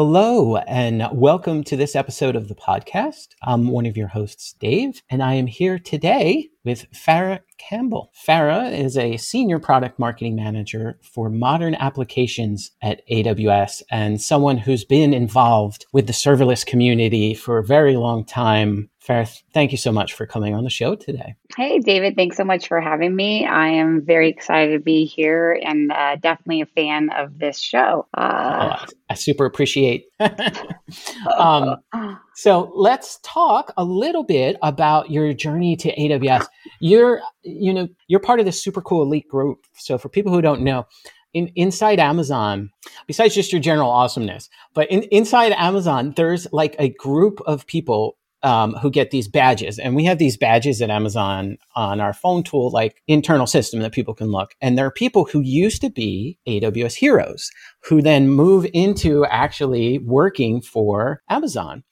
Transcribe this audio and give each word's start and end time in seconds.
Hello, 0.00 0.58
and 0.58 1.08
welcome 1.12 1.64
to 1.64 1.76
this 1.76 1.96
episode 1.96 2.36
of 2.36 2.46
the 2.46 2.54
podcast. 2.54 3.30
I'm 3.42 3.66
one 3.66 3.84
of 3.84 3.96
your 3.96 4.06
hosts, 4.06 4.54
Dave, 4.60 5.02
and 5.10 5.20
I 5.24 5.34
am 5.34 5.48
here 5.48 5.76
today 5.76 6.50
with 6.64 6.88
Farrah 6.92 7.40
Campbell. 7.58 8.12
Farrah 8.24 8.72
is 8.72 8.96
a 8.96 9.16
senior 9.16 9.58
product 9.58 9.98
marketing 9.98 10.36
manager 10.36 11.00
for 11.02 11.28
modern 11.28 11.74
applications 11.74 12.70
at 12.80 13.02
AWS 13.10 13.82
and 13.90 14.22
someone 14.22 14.58
who's 14.58 14.84
been 14.84 15.12
involved 15.12 15.86
with 15.92 16.06
the 16.06 16.12
serverless 16.12 16.64
community 16.64 17.34
for 17.34 17.58
a 17.58 17.64
very 17.64 17.96
long 17.96 18.24
time. 18.24 18.90
Farrah, 19.08 19.42
thank 19.54 19.72
you 19.72 19.78
so 19.78 19.90
much 19.90 20.12
for 20.12 20.26
coming 20.26 20.54
on 20.54 20.64
the 20.64 20.70
show 20.70 20.94
today. 20.94 21.34
Hey, 21.56 21.78
David, 21.78 22.14
thanks 22.14 22.36
so 22.36 22.44
much 22.44 22.68
for 22.68 22.78
having 22.78 23.16
me. 23.16 23.46
I 23.46 23.68
am 23.68 24.04
very 24.04 24.28
excited 24.28 24.72
to 24.72 24.80
be 24.80 25.06
here 25.06 25.58
and 25.64 25.90
uh, 25.90 26.16
definitely 26.16 26.60
a 26.60 26.66
fan 26.66 27.08
of 27.16 27.38
this 27.38 27.58
show. 27.58 28.06
Uh, 28.12 28.76
oh, 28.78 28.86
I 29.08 29.14
super 29.14 29.46
appreciate. 29.46 30.04
um, 31.38 31.76
so 32.34 32.70
let's 32.74 33.18
talk 33.22 33.72
a 33.78 33.84
little 33.84 34.24
bit 34.24 34.56
about 34.62 35.10
your 35.10 35.32
journey 35.32 35.74
to 35.76 35.96
AWS. 35.96 36.46
You're, 36.80 37.22
you 37.42 37.72
know, 37.72 37.88
you're 38.08 38.20
part 38.20 38.40
of 38.40 38.46
this 38.46 38.62
super 38.62 38.82
cool 38.82 39.02
elite 39.02 39.28
group. 39.28 39.64
So 39.78 39.96
for 39.96 40.10
people 40.10 40.32
who 40.32 40.42
don't 40.42 40.60
know, 40.60 40.86
in, 41.32 41.50
inside 41.56 41.98
Amazon, 41.98 42.70
besides 43.06 43.34
just 43.34 43.52
your 43.52 43.60
general 43.60 43.90
awesomeness, 43.90 44.50
but 44.74 44.90
in, 44.90 45.04
inside 45.04 45.52
Amazon, 45.52 46.12
there's 46.14 46.46
like 46.52 46.76
a 46.78 46.90
group 46.90 47.40
of 47.46 47.66
people 47.66 48.17
um, 48.42 48.74
who 48.74 48.90
get 48.90 49.10
these 49.10 49.28
badges. 49.28 49.78
And 49.78 49.96
we 49.96 50.04
have 50.04 50.18
these 50.18 50.36
badges 50.36 50.80
at 50.80 50.90
Amazon 50.90 51.58
on 51.74 52.00
our 52.00 52.12
phone 52.12 52.42
tool, 52.42 52.70
like 52.70 53.02
internal 53.06 53.46
system 53.46 53.80
that 53.80 53.92
people 53.92 54.14
can 54.14 54.28
look. 54.28 54.54
And 54.60 54.78
there 54.78 54.86
are 54.86 54.92
people 54.92 55.24
who 55.24 55.40
used 55.40 55.80
to 55.82 55.90
be 55.90 56.38
AWS 56.46 56.94
heroes 56.94 57.50
who 57.84 58.00
then 58.02 58.28
move 58.28 58.66
into 58.72 59.24
actually 59.26 59.98
working 59.98 60.60
for 60.60 61.22
Amazon. 61.28 61.84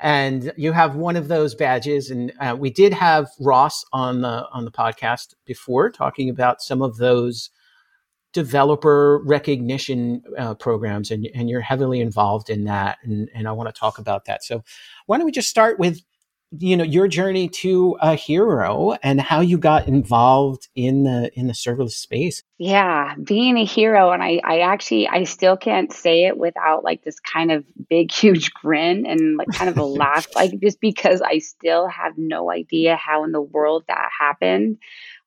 And 0.00 0.52
you 0.58 0.72
have 0.72 0.94
one 0.94 1.16
of 1.16 1.28
those 1.28 1.54
badges, 1.54 2.10
and 2.10 2.30
uh, 2.38 2.54
we 2.58 2.68
did 2.68 2.92
have 2.92 3.30
Ross 3.40 3.82
on 3.94 4.20
the 4.20 4.46
on 4.52 4.66
the 4.66 4.70
podcast 4.70 5.34
before 5.46 5.90
talking 5.90 6.28
about 6.28 6.60
some 6.60 6.82
of 6.82 6.98
those 6.98 7.48
developer 8.32 9.22
recognition 9.24 10.22
uh, 10.38 10.54
programs 10.54 11.10
and, 11.10 11.26
and 11.34 11.48
you're 11.48 11.60
heavily 11.60 12.00
involved 12.00 12.50
in 12.50 12.64
that 12.64 12.98
and, 13.02 13.30
and 13.34 13.48
i 13.48 13.52
want 13.52 13.72
to 13.72 13.78
talk 13.78 13.98
about 13.98 14.24
that. 14.26 14.44
So 14.44 14.62
why 15.06 15.16
don't 15.16 15.26
we 15.26 15.32
just 15.32 15.48
start 15.48 15.78
with 15.78 16.00
you 16.58 16.76
know 16.76 16.84
your 16.84 17.08
journey 17.08 17.48
to 17.48 17.96
a 18.00 18.14
hero 18.14 18.92
and 19.02 19.20
how 19.20 19.40
you 19.40 19.58
got 19.58 19.88
involved 19.88 20.68
in 20.76 21.02
the 21.02 21.30
in 21.34 21.48
the 21.48 21.52
serverless 21.52 21.92
space? 21.92 22.42
Yeah 22.58 23.14
being 23.22 23.58
a 23.58 23.64
hero 23.64 24.12
and 24.12 24.22
i 24.22 24.40
i 24.44 24.60
actually 24.60 25.08
i 25.08 25.24
still 25.24 25.56
can't 25.56 25.92
say 25.92 26.24
it 26.24 26.38
without 26.38 26.84
like 26.84 27.02
this 27.02 27.18
kind 27.18 27.50
of 27.50 27.64
big 27.88 28.12
huge 28.14 28.52
grin 28.52 29.06
and 29.06 29.36
like 29.36 29.48
kind 29.48 29.68
of 29.68 29.76
a 29.76 29.84
laugh 29.84 30.28
like 30.36 30.52
just 30.60 30.80
because 30.80 31.20
i 31.20 31.38
still 31.38 31.88
have 31.88 32.12
no 32.16 32.50
idea 32.50 32.96
how 32.96 33.24
in 33.24 33.32
the 33.32 33.42
world 33.42 33.84
that 33.88 34.08
happened 34.18 34.78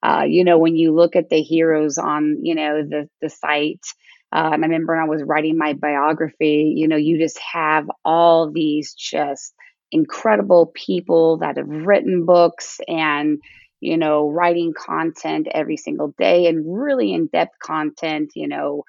uh, 0.03 0.23
you 0.27 0.43
know, 0.43 0.57
when 0.57 0.75
you 0.75 0.93
look 0.93 1.15
at 1.15 1.29
the 1.29 1.41
heroes 1.41 1.97
on, 1.97 2.37
you 2.41 2.55
know, 2.55 2.83
the 2.83 3.09
the 3.21 3.29
site, 3.29 3.85
uh, 4.31 4.49
I 4.51 4.55
remember 4.55 4.93
when 4.93 5.03
I 5.03 5.07
was 5.09 5.23
writing 5.23 5.57
my 5.57 5.73
biography, 5.73 6.73
you 6.75 6.87
know, 6.87 6.95
you 6.95 7.17
just 7.17 7.39
have 7.39 7.89
all 8.05 8.51
these 8.51 8.93
just 8.93 9.53
incredible 9.91 10.71
people 10.75 11.37
that 11.37 11.57
have 11.57 11.67
written 11.67 12.25
books 12.25 12.79
and 12.87 13.39
you 13.81 13.97
know 13.97 14.29
writing 14.29 14.73
content 14.77 15.47
every 15.51 15.77
single 15.77 16.13
day 16.17 16.45
and 16.47 16.63
really 16.67 17.11
in-depth 17.13 17.57
content 17.59 18.29
you 18.35 18.47
know 18.47 18.83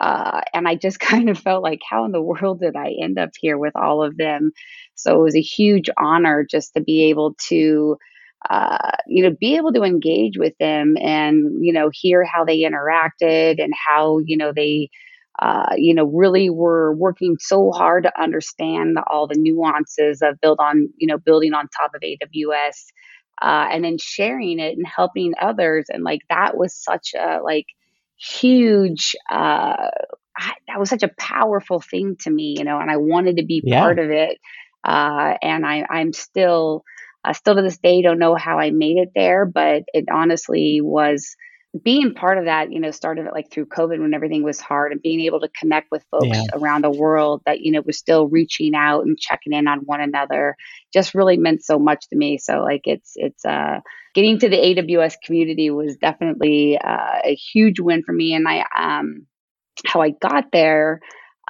uh, 0.00 0.40
and 0.52 0.68
i 0.68 0.74
just 0.74 1.00
kind 1.12 1.30
of 1.30 1.38
felt 1.38 1.62
like 1.62 1.80
how 1.88 2.04
in 2.04 2.12
the 2.12 2.20
world 2.20 2.60
did 2.60 2.76
i 2.76 2.94
end 3.00 3.18
up 3.18 3.30
here 3.40 3.56
with 3.56 3.74
all 3.76 4.02
of 4.02 4.16
them? 4.16 4.52
So 4.94 5.18
it 5.18 5.22
was 5.22 5.36
a 5.36 5.40
huge 5.40 5.88
honor 5.98 6.46
just 6.48 6.74
to 6.74 6.80
be 6.80 7.04
able 7.10 7.34
to 7.48 7.96
uh, 8.50 8.90
you 9.06 9.22
know, 9.22 9.34
be 9.38 9.56
able 9.56 9.72
to 9.72 9.82
engage 9.82 10.36
with 10.36 10.56
them 10.58 10.96
and, 11.00 11.64
you 11.64 11.72
know, 11.72 11.90
hear 11.92 12.24
how 12.24 12.44
they 12.44 12.60
interacted 12.60 13.62
and 13.62 13.72
how, 13.74 14.18
you 14.24 14.36
know, 14.36 14.52
they, 14.54 14.90
uh, 15.38 15.74
you 15.76 15.94
know, 15.94 16.04
really 16.04 16.50
were 16.50 16.94
working 16.94 17.36
so 17.38 17.70
hard 17.70 18.04
to 18.04 18.20
understand 18.20 18.98
all 19.10 19.26
the 19.26 19.38
nuances 19.38 20.22
of 20.22 20.40
build 20.40 20.58
on, 20.60 20.88
you 20.96 21.06
know, 21.06 21.18
building 21.18 21.54
on 21.54 21.68
top 21.68 21.92
of 21.94 22.02
AWS, 22.02 22.86
uh, 23.40 23.68
and 23.70 23.84
then 23.84 23.96
sharing 23.98 24.58
it 24.58 24.76
and 24.76 24.86
helping 24.86 25.32
others. 25.40 25.86
And 25.88 26.04
like 26.04 26.20
that 26.28 26.56
was 26.56 26.74
such 26.74 27.14
a 27.14 27.40
like 27.42 27.66
huge, 28.16 29.14
uh, 29.30 29.88
that 30.68 30.78
was 30.78 30.90
such 30.90 31.02
a 31.02 31.10
powerful 31.18 31.80
thing 31.80 32.16
to 32.20 32.30
me, 32.30 32.56
you 32.58 32.64
know, 32.64 32.78
and 32.78 32.90
I 32.90 32.96
wanted 32.96 33.36
to 33.36 33.44
be 33.44 33.62
yeah. 33.64 33.80
part 33.80 33.98
of 33.98 34.10
it. 34.10 34.38
Uh, 34.84 35.34
and 35.42 35.64
I, 35.64 35.86
I'm 35.88 36.12
still, 36.12 36.84
I 37.24 37.32
still 37.32 37.54
to 37.54 37.62
this 37.62 37.78
day 37.78 38.02
don't 38.02 38.18
know 38.18 38.34
how 38.34 38.58
I 38.58 38.70
made 38.70 38.98
it 38.98 39.10
there, 39.14 39.46
but 39.46 39.84
it 39.94 40.06
honestly 40.12 40.80
was 40.80 41.36
being 41.80 42.12
part 42.12 42.36
of 42.36 42.44
that, 42.44 42.70
you 42.70 42.80
know, 42.80 42.90
started 42.90 43.26
it 43.26 43.32
like 43.32 43.50
through 43.50 43.66
COVID 43.66 43.98
when 43.98 44.12
everything 44.12 44.42
was 44.42 44.60
hard 44.60 44.92
and 44.92 45.00
being 45.00 45.20
able 45.20 45.40
to 45.40 45.48
connect 45.58 45.90
with 45.90 46.04
folks 46.10 46.26
yeah. 46.26 46.44
around 46.52 46.84
the 46.84 46.90
world 46.90 47.40
that, 47.46 47.60
you 47.60 47.72
know, 47.72 47.80
was 47.80 47.96
still 47.96 48.28
reaching 48.28 48.74
out 48.74 49.06
and 49.06 49.18
checking 49.18 49.54
in 49.54 49.66
on 49.66 49.78
one 49.80 50.02
another 50.02 50.54
just 50.92 51.14
really 51.14 51.38
meant 51.38 51.64
so 51.64 51.78
much 51.78 52.06
to 52.10 52.16
me. 52.16 52.36
So 52.36 52.62
like 52.62 52.82
it's, 52.84 53.12
it's, 53.14 53.44
uh, 53.46 53.80
getting 54.14 54.38
to 54.40 54.50
the 54.50 54.56
AWS 54.56 55.14
community 55.24 55.70
was 55.70 55.96
definitely 55.96 56.76
uh, 56.76 57.20
a 57.24 57.34
huge 57.34 57.80
win 57.80 58.02
for 58.02 58.12
me. 58.12 58.34
And 58.34 58.46
I, 58.46 58.66
um, 58.76 59.26
how 59.86 60.02
I 60.02 60.10
got 60.10 60.52
there, 60.52 61.00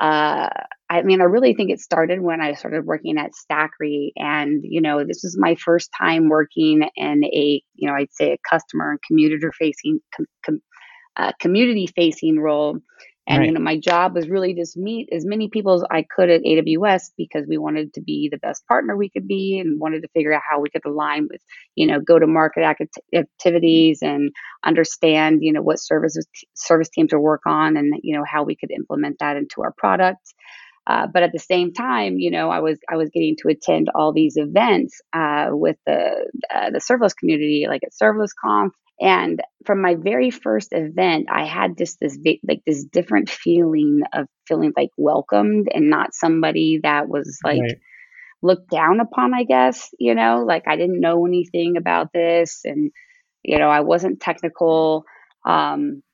uh, 0.00 0.48
I 0.90 1.02
mean, 1.02 1.20
I 1.20 1.24
really 1.24 1.54
think 1.54 1.70
it 1.70 1.80
started 1.80 2.20
when 2.20 2.40
I 2.40 2.54
started 2.54 2.84
working 2.84 3.16
at 3.18 3.32
Stackery, 3.32 4.10
And, 4.16 4.60
you 4.62 4.80
know, 4.80 5.04
this 5.04 5.22
was 5.22 5.36
my 5.38 5.54
first 5.54 5.90
time 5.98 6.28
working 6.28 6.82
in 6.96 7.24
a, 7.24 7.62
you 7.74 7.88
know, 7.88 7.94
I'd 7.94 8.12
say 8.12 8.32
a 8.32 8.38
customer 8.48 8.90
and 8.90 9.00
commuter 9.06 9.52
facing, 9.58 10.00
com, 10.14 10.26
com, 10.44 10.60
uh, 11.16 11.32
community 11.40 11.86
facing 11.94 12.38
role. 12.38 12.78
And, 13.28 13.38
right. 13.38 13.46
you 13.46 13.52
know, 13.52 13.60
my 13.60 13.78
job 13.78 14.14
was 14.14 14.28
really 14.28 14.52
just 14.52 14.76
meet 14.76 15.08
as 15.12 15.24
many 15.24 15.48
people 15.48 15.74
as 15.74 15.84
I 15.90 16.04
could 16.14 16.28
at 16.28 16.42
AWS 16.42 17.12
because 17.16 17.46
we 17.48 17.56
wanted 17.56 17.94
to 17.94 18.00
be 18.00 18.28
the 18.28 18.38
best 18.38 18.66
partner 18.66 18.96
we 18.96 19.10
could 19.10 19.28
be 19.28 19.60
and 19.60 19.78
wanted 19.78 20.02
to 20.02 20.08
figure 20.08 20.32
out 20.32 20.42
how 20.48 20.60
we 20.60 20.70
could 20.70 20.84
align 20.84 21.28
with, 21.30 21.40
you 21.76 21.86
know, 21.86 22.00
go 22.00 22.18
to 22.18 22.26
market 22.26 22.64
activities 23.14 24.00
and 24.02 24.32
understand, 24.64 25.38
you 25.42 25.52
know, 25.52 25.62
what 25.62 25.78
services, 25.78 26.26
service 26.54 26.88
teams 26.88 27.10
to 27.10 27.20
work 27.20 27.42
on 27.46 27.76
and, 27.76 27.94
you 28.02 28.16
know, 28.16 28.24
how 28.26 28.42
we 28.42 28.56
could 28.56 28.72
implement 28.72 29.18
that 29.20 29.36
into 29.36 29.62
our 29.62 29.72
product. 29.72 30.34
Uh, 30.86 31.06
but 31.06 31.22
at 31.22 31.30
the 31.32 31.38
same 31.38 31.72
time, 31.72 32.18
you 32.18 32.30
know, 32.30 32.50
I 32.50 32.58
was 32.58 32.78
I 32.90 32.96
was 32.96 33.08
getting 33.10 33.36
to 33.42 33.48
attend 33.48 33.88
all 33.94 34.12
these 34.12 34.36
events 34.36 35.00
uh, 35.12 35.50
with 35.50 35.76
the 35.86 36.28
uh, 36.52 36.70
the 36.70 36.80
serverless 36.80 37.16
community, 37.16 37.66
like 37.68 37.82
at 37.84 37.92
Serverless 37.92 38.32
Conf. 38.44 38.72
And 39.02 39.40
from 39.66 39.82
my 39.82 39.96
very 39.96 40.30
first 40.30 40.68
event, 40.70 41.26
I 41.28 41.44
had 41.44 41.76
just 41.76 41.98
this 42.00 42.16
like 42.46 42.62
this 42.64 42.84
different 42.84 43.28
feeling 43.28 44.02
of 44.12 44.28
feeling 44.46 44.72
like 44.76 44.90
welcomed 44.96 45.68
and 45.74 45.90
not 45.90 46.14
somebody 46.14 46.78
that 46.84 47.08
was 47.08 47.40
like 47.44 47.60
right. 47.60 47.78
looked 48.42 48.70
down 48.70 49.00
upon. 49.00 49.34
I 49.34 49.42
guess 49.42 49.90
you 49.98 50.14
know, 50.14 50.44
like 50.46 50.68
I 50.68 50.76
didn't 50.76 51.00
know 51.00 51.26
anything 51.26 51.76
about 51.76 52.12
this, 52.14 52.60
and 52.64 52.92
you 53.42 53.58
know, 53.58 53.68
I 53.68 53.80
wasn't 53.80 54.20
technical. 54.20 55.04
Um, 55.44 56.04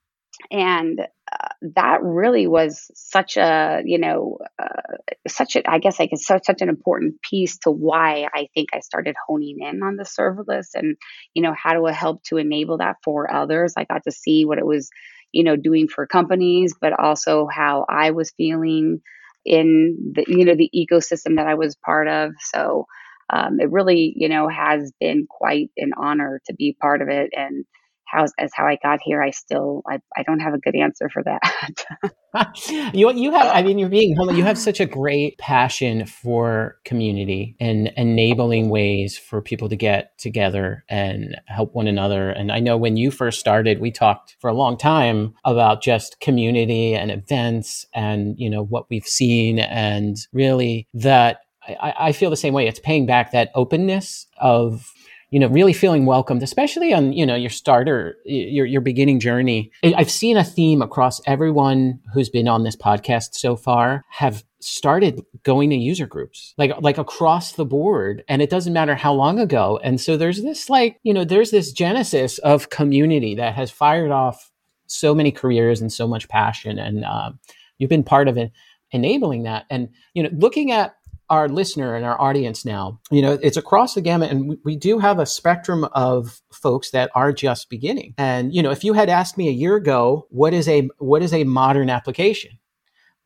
and 0.50 1.00
uh, 1.00 1.48
that 1.74 2.02
really 2.02 2.46
was 2.46 2.90
such 2.94 3.36
a 3.36 3.82
you 3.84 3.98
know 3.98 4.38
uh, 4.62 4.96
such 5.26 5.56
a 5.56 5.70
i 5.70 5.78
guess 5.78 5.96
it's 6.00 6.26
such, 6.26 6.44
such 6.46 6.62
an 6.62 6.68
important 6.68 7.20
piece 7.22 7.58
to 7.58 7.70
why 7.70 8.26
i 8.34 8.48
think 8.54 8.68
i 8.72 8.80
started 8.80 9.14
honing 9.26 9.58
in 9.60 9.82
on 9.82 9.96
the 9.96 10.04
serverless 10.04 10.68
and 10.74 10.96
you 11.34 11.42
know 11.42 11.54
how 11.54 11.72
to 11.72 11.92
help 11.92 12.22
to 12.24 12.36
enable 12.36 12.78
that 12.78 12.96
for 13.04 13.32
others? 13.32 13.74
I 13.76 13.84
got 13.84 14.04
to 14.04 14.12
see 14.12 14.44
what 14.44 14.58
it 14.58 14.66
was 14.66 14.90
you 15.32 15.44
know 15.44 15.56
doing 15.56 15.88
for 15.88 16.06
companies 16.06 16.74
but 16.80 16.98
also 16.98 17.46
how 17.50 17.84
i 17.88 18.10
was 18.12 18.32
feeling 18.36 19.00
in 19.44 20.12
the 20.14 20.24
you 20.28 20.44
know 20.44 20.54
the 20.54 20.70
ecosystem 20.74 21.36
that 21.36 21.46
i 21.46 21.54
was 21.54 21.76
part 21.76 22.08
of. 22.08 22.32
So 22.40 22.86
um, 23.30 23.60
it 23.60 23.70
really 23.70 24.12
you 24.16 24.28
know 24.28 24.48
has 24.48 24.92
been 25.00 25.26
quite 25.28 25.70
an 25.76 25.92
honor 25.96 26.40
to 26.46 26.54
be 26.54 26.76
part 26.80 27.02
of 27.02 27.08
it. 27.08 27.30
And 27.34 27.64
how 28.08 28.24
as 28.38 28.50
how 28.54 28.66
I 28.66 28.78
got 28.82 29.00
here, 29.02 29.22
I 29.22 29.30
still 29.30 29.82
I, 29.88 30.00
I 30.16 30.22
don't 30.22 30.40
have 30.40 30.54
a 30.54 30.58
good 30.58 30.74
answer 30.74 31.08
for 31.08 31.22
that. 31.24 32.12
you 32.94 33.12
you 33.12 33.32
have 33.32 33.46
I 33.46 33.60
oh. 33.60 33.64
mean 33.64 33.78
you're 33.78 33.88
being 33.88 34.16
humble. 34.16 34.34
You 34.34 34.44
have 34.44 34.58
such 34.58 34.80
a 34.80 34.86
great 34.86 35.38
passion 35.38 36.06
for 36.06 36.78
community 36.84 37.56
and 37.60 37.88
enabling 37.96 38.70
ways 38.70 39.16
for 39.16 39.40
people 39.40 39.68
to 39.68 39.76
get 39.76 40.16
together 40.18 40.84
and 40.88 41.36
help 41.46 41.74
one 41.74 41.86
another. 41.86 42.30
And 42.30 42.52
I 42.52 42.60
know 42.60 42.76
when 42.76 42.96
you 42.96 43.10
first 43.10 43.40
started, 43.40 43.80
we 43.80 43.90
talked 43.90 44.36
for 44.40 44.48
a 44.48 44.54
long 44.54 44.76
time 44.76 45.34
about 45.44 45.82
just 45.82 46.20
community 46.20 46.94
and 46.94 47.10
events 47.10 47.86
and 47.94 48.34
you 48.38 48.50
know 48.50 48.64
what 48.64 48.88
we've 48.90 49.06
seen 49.06 49.58
and 49.58 50.16
really 50.32 50.88
that 50.94 51.40
I, 51.68 51.94
I 51.98 52.12
feel 52.12 52.30
the 52.30 52.36
same 52.36 52.54
way. 52.54 52.66
It's 52.66 52.80
paying 52.80 53.06
back 53.06 53.32
that 53.32 53.50
openness 53.54 54.26
of 54.38 54.90
you 55.30 55.38
know, 55.38 55.48
really 55.48 55.72
feeling 55.72 56.06
welcomed, 56.06 56.42
especially 56.42 56.92
on, 56.94 57.12
you 57.12 57.26
know, 57.26 57.34
your 57.34 57.50
starter, 57.50 58.16
your, 58.24 58.64
your 58.64 58.80
beginning 58.80 59.20
journey. 59.20 59.70
I've 59.84 60.10
seen 60.10 60.36
a 60.36 60.44
theme 60.44 60.80
across 60.80 61.20
everyone 61.26 62.00
who's 62.14 62.30
been 62.30 62.48
on 62.48 62.64
this 62.64 62.76
podcast 62.76 63.34
so 63.34 63.56
far 63.56 64.04
have 64.10 64.42
started 64.60 65.22
going 65.44 65.70
to 65.70 65.76
user 65.76 66.06
groups 66.06 66.52
like 66.58 66.72
like 66.80 66.98
across 66.98 67.52
the 67.52 67.64
board 67.64 68.24
and 68.28 68.42
it 68.42 68.50
doesn't 68.50 68.72
matter 68.72 68.96
how 68.96 69.12
long 69.12 69.38
ago 69.38 69.78
and 69.84 70.00
so 70.00 70.16
there's 70.16 70.42
this 70.42 70.68
like 70.68 70.98
you 71.04 71.14
know 71.14 71.24
there's 71.24 71.52
this 71.52 71.70
genesis 71.70 72.38
of 72.38 72.68
community 72.68 73.36
that 73.36 73.54
has 73.54 73.70
fired 73.70 74.10
off 74.10 74.50
so 74.86 75.14
many 75.14 75.30
careers 75.30 75.80
and 75.80 75.92
so 75.92 76.08
much 76.08 76.28
passion 76.28 76.76
and 76.76 77.04
uh, 77.04 77.30
you've 77.78 77.88
been 77.88 78.02
part 78.02 78.26
of 78.26 78.36
it 78.36 78.50
enabling 78.90 79.44
that 79.44 79.64
and 79.70 79.88
you 80.14 80.24
know 80.24 80.30
looking 80.32 80.72
at 80.72 80.96
our 81.30 81.48
listener 81.48 81.94
and 81.94 82.04
our 82.04 82.20
audience 82.20 82.64
now, 82.64 83.00
you 83.10 83.22
know, 83.22 83.38
it's 83.42 83.56
across 83.56 83.94
the 83.94 84.00
gamut 84.00 84.30
and 84.30 84.56
we, 84.64 84.76
do 84.78 84.98
have 84.98 85.18
a 85.18 85.26
spectrum 85.26 85.84
of 85.92 86.40
folks 86.52 86.90
that 86.90 87.10
are 87.14 87.32
just 87.32 87.68
beginning. 87.68 88.14
And, 88.16 88.54
you 88.54 88.62
know, 88.62 88.70
if 88.70 88.84
you 88.84 88.92
had 88.92 89.08
asked 89.08 89.36
me 89.36 89.48
a 89.48 89.52
year 89.52 89.74
ago, 89.74 90.26
what 90.30 90.54
is 90.54 90.68
a, 90.68 90.88
what 90.98 91.22
is 91.22 91.34
a 91.34 91.42
modern 91.44 91.90
application? 91.90 92.57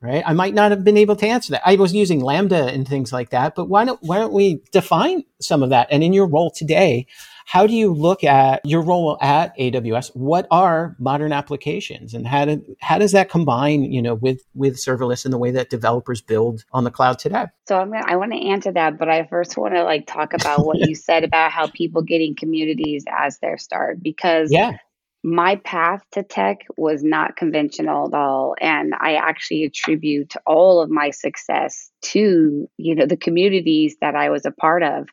Right. 0.03 0.25
I 0.27 0.33
might 0.33 0.53
not 0.53 0.73
have 0.73 0.83
been 0.83 0.97
able 0.97 1.15
to 1.15 1.27
answer 1.29 1.53
that. 1.53 1.63
I 1.65 1.77
was 1.77 1.95
using 1.95 2.19
Lambda 2.19 2.67
and 2.67 2.89
things 2.89 3.13
like 3.13 3.31
that, 3.31 3.55
but 3.55 3.67
why 3.67 3.85
don't, 3.85 4.03
why 4.03 4.19
don't 4.19 4.33
we 4.33 4.61
define 4.73 5.23
some 5.41 5.63
of 5.63 5.71
that? 5.71 5.87
And 5.93 6.03
in 6.03 6.13
your 6.13 6.27
role 6.27 6.51
today, 6.51 7.07
how 7.47 7.69
do 7.69 7.73
you 7.73 7.95
look 7.95 8.25
at 8.25 8.63
your 8.65 8.83
role 8.83 9.17
at 9.21 9.57
AWS? 9.59 10.09
What 10.17 10.49
are 10.51 10.97
modern 10.99 11.33
applications 11.33 12.15
and 12.15 12.27
how, 12.27 12.47
do, 12.47 12.77
how 12.81 12.99
does 12.99 13.13
that 13.13 13.31
combine, 13.31 13.85
you 13.85 14.03
know, 14.03 14.15
with, 14.15 14.43
with 14.55 14.75
serverless 14.75 15.25
and 15.25 15.33
the 15.33 15.39
way 15.39 15.53
that 15.53 15.71
developers 15.71 16.21
build 16.21 16.65
on 16.73 16.83
the 16.83 16.91
cloud 16.91 17.21
today? 17.21 17.47
So 17.69 17.79
I'm 17.79 17.93
gonna, 17.93 18.05
I 18.05 18.17
want 18.17 18.33
to 18.33 18.49
answer 18.49 18.73
that, 18.73 18.99
but 18.99 19.09
I 19.09 19.29
first 19.29 19.57
want 19.57 19.75
to 19.75 19.85
like 19.85 20.09
talk 20.09 20.33
about 20.33 20.67
what 20.67 20.79
you 20.89 20.97
said 20.97 21.23
about 21.23 21.53
how 21.53 21.69
people 21.69 22.03
getting 22.03 22.35
communities 22.35 23.05
as 23.09 23.39
their 23.39 23.57
start 23.57 24.03
because 24.03 24.51
yeah 24.51 24.79
my 25.25 25.57
path 25.57 26.03
to 26.11 26.23
tech 26.23 26.67
was 26.77 27.05
not 27.05 27.37
conventional 27.37 28.09
at 28.09 28.15
all 28.15 28.57
and 28.61 28.93
i 29.01 29.15
actually 29.15 29.63
attribute 29.63 30.35
all 30.47 30.81
of 30.81 30.91
my 30.91 31.11
success 31.11 31.91
to 32.03 32.69
you 32.77 32.95
know 32.95 33.07
the 33.07 33.17
communities 33.17 33.97
that 34.01 34.17
i 34.17 34.29
was 34.31 34.45
a 34.45 34.51
part 34.51 34.83
of 34.83 35.07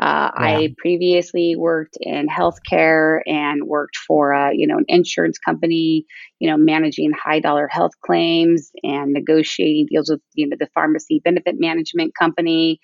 uh, 0.00 0.30
yeah. 0.34 0.46
I 0.46 0.74
previously 0.78 1.56
worked 1.56 1.98
in 2.00 2.26
healthcare 2.26 3.20
and 3.26 3.64
worked 3.64 3.98
for 3.98 4.32
a, 4.32 4.50
you 4.54 4.66
know 4.66 4.78
an 4.78 4.86
insurance 4.88 5.38
company, 5.38 6.06
you 6.38 6.50
know 6.50 6.56
managing 6.56 7.12
high 7.12 7.38
dollar 7.38 7.68
health 7.68 7.92
claims 8.02 8.70
and 8.82 9.12
negotiating 9.12 9.88
deals 9.90 10.08
with 10.08 10.22
you 10.32 10.48
know 10.48 10.56
the 10.58 10.70
pharmacy 10.74 11.20
benefit 11.22 11.56
management 11.58 12.14
company, 12.18 12.80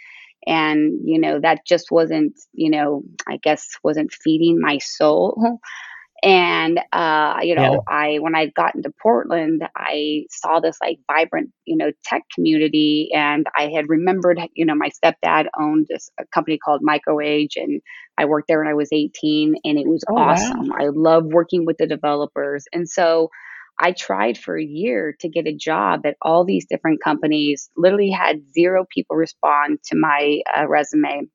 and 0.47 1.01
you 1.05 1.19
know 1.19 1.41
that 1.41 1.61
just 1.67 1.91
wasn't 1.91 2.39
you 2.53 2.71
know 2.71 3.03
I 3.27 3.39
guess 3.39 3.67
wasn't 3.83 4.13
feeding 4.13 4.61
my 4.61 4.77
soul. 4.77 5.59
And 6.23 6.81
uh, 6.93 7.39
you 7.43 7.55
know, 7.55 7.73
yeah. 7.75 7.79
I 7.95 8.17
when 8.21 8.35
I 8.35 8.47
got 8.47 8.75
into 8.75 8.91
Portland, 9.03 9.63
I 9.77 10.25
saw 10.31 10.61
this 10.61 10.79
like 10.81 10.99
vibrant, 11.07 11.51
you 11.67 11.77
know, 11.77 11.93
tech 12.05 12.23
community, 12.35 13.11
and 13.15 13.47
I 13.57 13.69
had 13.69 13.89
remembered, 13.89 14.41
you 14.55 14.65
know, 14.65 14.75
my 14.75 14.91
stepdad 14.91 15.47
owned 15.59 15.87
this 15.89 16.09
a 16.19 16.25
company 16.35 16.59
called 16.59 16.83
MicroAge, 16.83 17.57
and 17.57 17.83
I 18.17 18.25
worked 18.25 18.49
there 18.49 18.61
when 18.61 18.69
I 18.69 18.75
was 18.75 18.89
18, 18.93 19.57
and 19.63 19.79
it 19.79 19.87
was 19.87 20.05
oh, 20.09 20.17
awesome. 20.17 20.69
Wow. 20.69 20.77
I 20.79 20.89
love 20.89 21.25
working 21.27 21.67
with 21.67 21.77
the 21.79 21.87
developers, 21.87 22.65
and 22.73 22.89
so 22.89 23.31
I 23.79 23.93
tried 23.93 24.39
for 24.39 24.59
a 24.59 24.65
year 24.65 25.15
to 25.21 25.29
get 25.29 25.47
a 25.47 25.55
job 25.55 26.07
at 26.07 26.17
all 26.23 26.45
these 26.47 26.67
different 26.67 27.03
companies. 27.03 27.69
Literally 27.77 28.11
had 28.11 28.41
zero 28.55 28.87
people 28.91 29.17
respond 29.17 29.81
to 29.89 29.97
my 29.97 30.41
uh, 30.57 30.67
resume, 30.67 31.29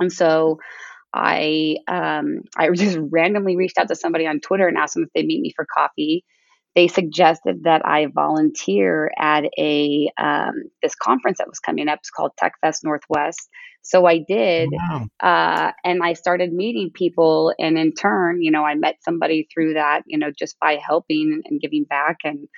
and 0.00 0.12
so 0.12 0.58
I 1.12 1.76
um, 1.86 2.42
I 2.56 2.70
just 2.74 2.98
randomly 3.10 3.56
reached 3.56 3.78
out 3.78 3.88
to 3.88 3.96
somebody 3.96 4.26
on 4.26 4.40
Twitter 4.40 4.68
and 4.68 4.76
asked 4.76 4.94
them 4.94 5.04
if 5.04 5.10
they'd 5.14 5.26
meet 5.26 5.40
me 5.40 5.52
for 5.54 5.66
coffee. 5.66 6.24
They 6.74 6.86
suggested 6.86 7.64
that 7.64 7.84
I 7.84 8.06
volunteer 8.06 9.10
at 9.18 9.44
a 9.58 10.10
um, 10.16 10.64
this 10.82 10.94
conference 10.94 11.38
that 11.38 11.48
was 11.48 11.58
coming 11.58 11.88
up. 11.88 11.98
It's 12.00 12.10
called 12.10 12.32
TechFest 12.40 12.84
Northwest. 12.84 13.48
So 13.82 14.06
I 14.06 14.18
did, 14.18 14.68
wow. 14.70 15.06
uh, 15.20 15.72
and 15.82 16.02
I 16.02 16.12
started 16.12 16.52
meeting 16.52 16.90
people. 16.92 17.54
And 17.58 17.78
in 17.78 17.94
turn, 17.94 18.42
you 18.42 18.50
know, 18.50 18.64
I 18.64 18.74
met 18.74 18.96
somebody 19.02 19.48
through 19.52 19.74
that, 19.74 20.02
you 20.06 20.18
know, 20.18 20.30
just 20.30 20.60
by 20.60 20.78
helping 20.84 21.40
and 21.46 21.60
giving 21.60 21.84
back. 21.84 22.18
And 22.22 22.48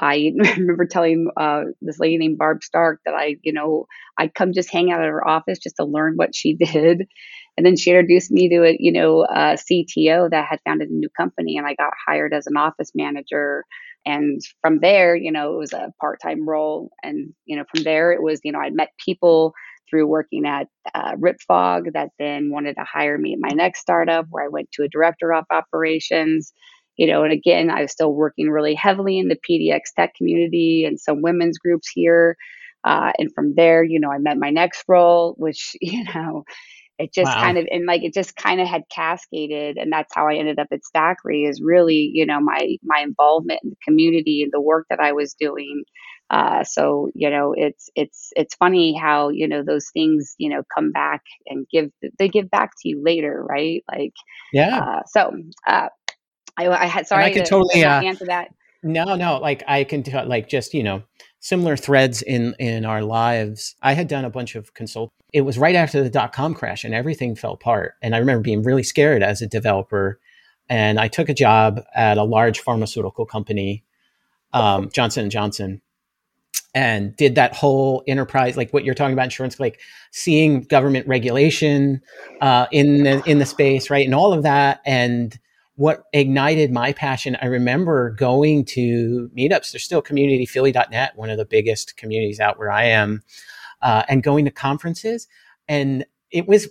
I 0.00 0.32
remember 0.56 0.86
telling 0.86 1.28
uh, 1.36 1.64
this 1.82 2.00
lady 2.00 2.16
named 2.18 2.38
Barb 2.38 2.64
Stark 2.64 3.00
that 3.04 3.14
I, 3.14 3.36
you 3.42 3.52
know, 3.52 3.86
I'd 4.18 4.34
come 4.34 4.52
just 4.52 4.72
hang 4.72 4.90
out 4.90 5.02
at 5.02 5.08
her 5.08 5.26
office 5.26 5.58
just 5.58 5.76
to 5.76 5.84
learn 5.84 6.14
what 6.16 6.34
she 6.34 6.54
did. 6.56 7.06
And 7.56 7.66
then 7.66 7.76
she 7.76 7.90
introduced 7.90 8.30
me 8.30 8.48
to 8.48 8.64
a, 8.64 8.76
you 8.80 8.92
know, 8.92 9.24
a 9.24 9.58
CTO 9.58 10.30
that 10.30 10.46
had 10.48 10.60
founded 10.66 10.88
a 10.88 10.94
new 10.94 11.10
company, 11.10 11.58
and 11.58 11.66
I 11.66 11.74
got 11.74 11.92
hired 12.06 12.32
as 12.32 12.46
an 12.46 12.56
office 12.56 12.92
manager. 12.94 13.64
And 14.06 14.40
from 14.62 14.78
there, 14.80 15.14
you 15.14 15.30
know, 15.30 15.54
it 15.54 15.58
was 15.58 15.74
a 15.74 15.92
part-time 16.00 16.48
role, 16.48 16.90
and 17.02 17.34
you 17.44 17.56
know, 17.56 17.64
from 17.74 17.84
there 17.84 18.12
it 18.12 18.22
was, 18.22 18.40
you 18.44 18.52
know, 18.52 18.60
I 18.60 18.70
met 18.70 18.90
people 19.04 19.52
through 19.90 20.06
working 20.06 20.46
at 20.46 20.68
uh, 20.94 21.16
Ripfog 21.16 21.92
that 21.92 22.10
then 22.18 22.50
wanted 22.50 22.76
to 22.76 22.84
hire 22.84 23.18
me 23.18 23.34
at 23.34 23.40
my 23.40 23.50
next 23.54 23.80
startup, 23.80 24.26
where 24.30 24.44
I 24.44 24.48
went 24.48 24.70
to 24.72 24.84
a 24.84 24.88
director 24.88 25.34
of 25.34 25.44
operations 25.50 26.52
you 27.00 27.06
know, 27.06 27.24
and 27.24 27.32
again, 27.32 27.70
I 27.70 27.80
was 27.80 27.92
still 27.92 28.12
working 28.12 28.50
really 28.50 28.74
heavily 28.74 29.18
in 29.18 29.28
the 29.28 29.38
PDX 29.48 29.94
tech 29.96 30.14
community 30.16 30.84
and 30.84 31.00
some 31.00 31.22
women's 31.22 31.56
groups 31.56 31.88
here. 31.94 32.36
Uh, 32.84 33.10
and 33.18 33.32
from 33.34 33.54
there, 33.56 33.82
you 33.82 33.98
know, 33.98 34.12
I 34.12 34.18
met 34.18 34.36
my 34.36 34.50
next 34.50 34.84
role, 34.86 35.34
which, 35.38 35.74
you 35.80 36.04
know, 36.14 36.44
it 36.98 37.14
just 37.14 37.34
wow. 37.34 37.42
kind 37.42 37.56
of 37.56 37.66
and 37.70 37.86
like 37.86 38.02
it 38.02 38.12
just 38.12 38.36
kind 38.36 38.60
of 38.60 38.68
had 38.68 38.82
cascaded 38.94 39.78
and 39.78 39.90
that's 39.90 40.14
how 40.14 40.28
i 40.28 40.34
ended 40.34 40.58
up 40.58 40.66
at 40.70 40.80
Stackery 40.94 41.48
is 41.48 41.62
really 41.62 42.10
you 42.12 42.26
know 42.26 42.40
my 42.40 42.76
my 42.82 43.00
involvement 43.00 43.60
in 43.64 43.70
the 43.70 43.76
community 43.82 44.42
and 44.42 44.52
the 44.52 44.60
work 44.60 44.86
that 44.90 45.00
i 45.00 45.12
was 45.12 45.32
doing 45.32 45.82
uh, 46.28 46.62
so 46.62 47.10
you 47.14 47.28
know 47.28 47.54
it's 47.56 47.88
it's 47.96 48.30
it's 48.36 48.54
funny 48.54 48.94
how 48.96 49.30
you 49.30 49.48
know 49.48 49.64
those 49.64 49.88
things 49.92 50.34
you 50.38 50.48
know 50.48 50.62
come 50.72 50.92
back 50.92 51.22
and 51.46 51.66
give 51.72 51.90
they 52.18 52.28
give 52.28 52.50
back 52.50 52.70
to 52.80 52.88
you 52.88 53.02
later 53.02 53.44
right 53.48 53.82
like 53.90 54.12
yeah 54.52 54.78
uh, 54.78 55.00
so 55.06 55.32
uh, 55.66 55.88
I, 56.66 56.82
I 56.82 56.86
had 56.86 57.06
sorry 57.06 57.24
and 57.24 57.32
I 57.32 57.34
could 57.34 57.44
to, 57.44 57.50
totally 57.50 57.84
uh, 57.84 58.02
answer 58.02 58.26
that 58.26 58.54
no 58.82 59.14
no 59.14 59.38
like 59.38 59.62
i 59.68 59.84
can 59.84 60.02
t- 60.02 60.12
like 60.22 60.48
just 60.48 60.72
you 60.72 60.82
know 60.82 61.02
similar 61.40 61.76
threads 61.76 62.22
in 62.22 62.54
in 62.58 62.84
our 62.84 63.02
lives. 63.02 63.74
I 63.82 63.94
had 63.94 64.06
done 64.06 64.24
a 64.24 64.30
bunch 64.30 64.54
of 64.54 64.72
consult. 64.74 65.10
It 65.32 65.40
was 65.40 65.58
right 65.58 65.74
after 65.74 66.02
the 66.02 66.10
dot 66.10 66.32
com 66.32 66.54
crash, 66.54 66.84
and 66.84 66.94
everything 66.94 67.34
fell 67.34 67.54
apart. 67.54 67.94
And 68.02 68.14
I 68.14 68.18
remember 68.18 68.42
being 68.42 68.62
really 68.62 68.82
scared 68.82 69.22
as 69.22 69.42
a 69.42 69.46
developer. 69.46 70.20
And 70.68 71.00
I 71.00 71.08
took 71.08 71.28
a 71.28 71.34
job 71.34 71.80
at 71.96 72.16
a 72.16 72.22
large 72.22 72.60
pharmaceutical 72.60 73.26
company, 73.26 73.82
um, 74.52 74.88
Johnson 74.92 75.24
and 75.24 75.32
Johnson, 75.32 75.82
and 76.76 77.16
did 77.16 77.34
that 77.34 77.56
whole 77.56 78.04
enterprise, 78.06 78.56
like 78.56 78.72
what 78.72 78.84
you're 78.84 78.94
talking 78.94 79.14
about, 79.14 79.24
insurance, 79.24 79.58
like 79.58 79.80
seeing 80.12 80.62
government 80.62 81.08
regulation 81.08 82.00
uh, 82.40 82.66
in 82.70 83.02
the 83.02 83.22
in 83.28 83.38
the 83.38 83.46
space, 83.46 83.90
right, 83.90 84.04
and 84.04 84.14
all 84.14 84.32
of 84.32 84.44
that, 84.44 84.80
and 84.86 85.38
what 85.80 86.04
ignited 86.12 86.70
my 86.70 86.92
passion, 86.92 87.38
I 87.40 87.46
remember 87.46 88.10
going 88.10 88.66
to 88.66 89.30
meetups. 89.34 89.72
There's 89.72 89.82
still 89.82 90.02
communityphilly.net, 90.02 91.16
one 91.16 91.30
of 91.30 91.38
the 91.38 91.46
biggest 91.46 91.96
communities 91.96 92.38
out 92.38 92.58
where 92.58 92.70
I 92.70 92.84
am, 92.84 93.22
uh, 93.80 94.02
and 94.06 94.22
going 94.22 94.44
to 94.44 94.50
conferences. 94.50 95.26
And 95.68 96.04
it 96.30 96.46
was, 96.46 96.68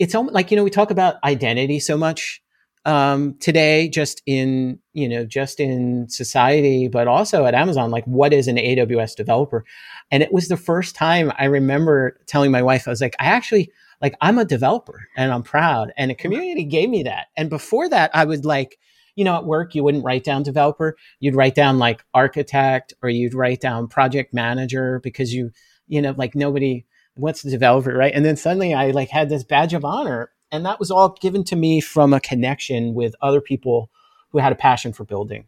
it's 0.00 0.16
almost 0.16 0.34
like, 0.34 0.50
you 0.50 0.56
know, 0.56 0.64
we 0.64 0.70
talk 0.70 0.90
about 0.90 1.22
identity 1.22 1.78
so 1.78 1.96
much 1.96 2.42
um, 2.84 3.36
today, 3.38 3.88
just 3.88 4.22
in, 4.26 4.80
you 4.92 5.08
know, 5.08 5.24
just 5.24 5.60
in 5.60 6.08
society, 6.08 6.88
but 6.88 7.06
also 7.06 7.44
at 7.46 7.54
Amazon, 7.54 7.92
like 7.92 8.04
what 8.06 8.32
is 8.32 8.48
an 8.48 8.56
AWS 8.56 9.14
developer? 9.14 9.64
And 10.10 10.20
it 10.20 10.32
was 10.32 10.48
the 10.48 10.56
first 10.56 10.96
time 10.96 11.32
I 11.38 11.44
remember 11.44 12.18
telling 12.26 12.50
my 12.50 12.62
wife, 12.62 12.88
I 12.88 12.90
was 12.90 13.00
like, 13.00 13.14
I 13.20 13.26
actually, 13.26 13.70
like 14.02 14.16
I'm 14.20 14.38
a 14.38 14.44
developer 14.44 15.08
and 15.16 15.32
I'm 15.32 15.44
proud. 15.44 15.92
And 15.96 16.10
a 16.10 16.14
community 16.14 16.64
gave 16.64 16.90
me 16.90 17.04
that. 17.04 17.28
And 17.36 17.48
before 17.48 17.88
that, 17.88 18.10
I 18.12 18.24
would 18.24 18.44
like, 18.44 18.78
you 19.14 19.24
know, 19.24 19.36
at 19.36 19.44
work, 19.44 19.74
you 19.74 19.84
wouldn't 19.84 20.04
write 20.04 20.24
down 20.24 20.42
developer. 20.42 20.96
You'd 21.20 21.36
write 21.36 21.54
down 21.54 21.78
like 21.78 22.04
architect 22.12 22.92
or 23.00 23.08
you'd 23.08 23.34
write 23.34 23.60
down 23.60 23.86
project 23.86 24.34
manager 24.34 25.00
because 25.00 25.32
you, 25.32 25.52
you 25.86 26.02
know, 26.02 26.14
like 26.18 26.34
nobody, 26.34 26.84
what's 27.14 27.42
the 27.42 27.50
developer, 27.50 27.94
right? 27.94 28.12
And 28.12 28.24
then 28.24 28.36
suddenly 28.36 28.74
I 28.74 28.90
like 28.90 29.08
had 29.08 29.28
this 29.28 29.44
badge 29.44 29.72
of 29.72 29.84
honor. 29.84 30.30
And 30.50 30.66
that 30.66 30.80
was 30.80 30.90
all 30.90 31.16
given 31.20 31.44
to 31.44 31.56
me 31.56 31.80
from 31.80 32.12
a 32.12 32.20
connection 32.20 32.94
with 32.94 33.14
other 33.22 33.40
people 33.40 33.90
who 34.30 34.38
had 34.38 34.52
a 34.52 34.56
passion 34.56 34.92
for 34.92 35.04
building. 35.04 35.46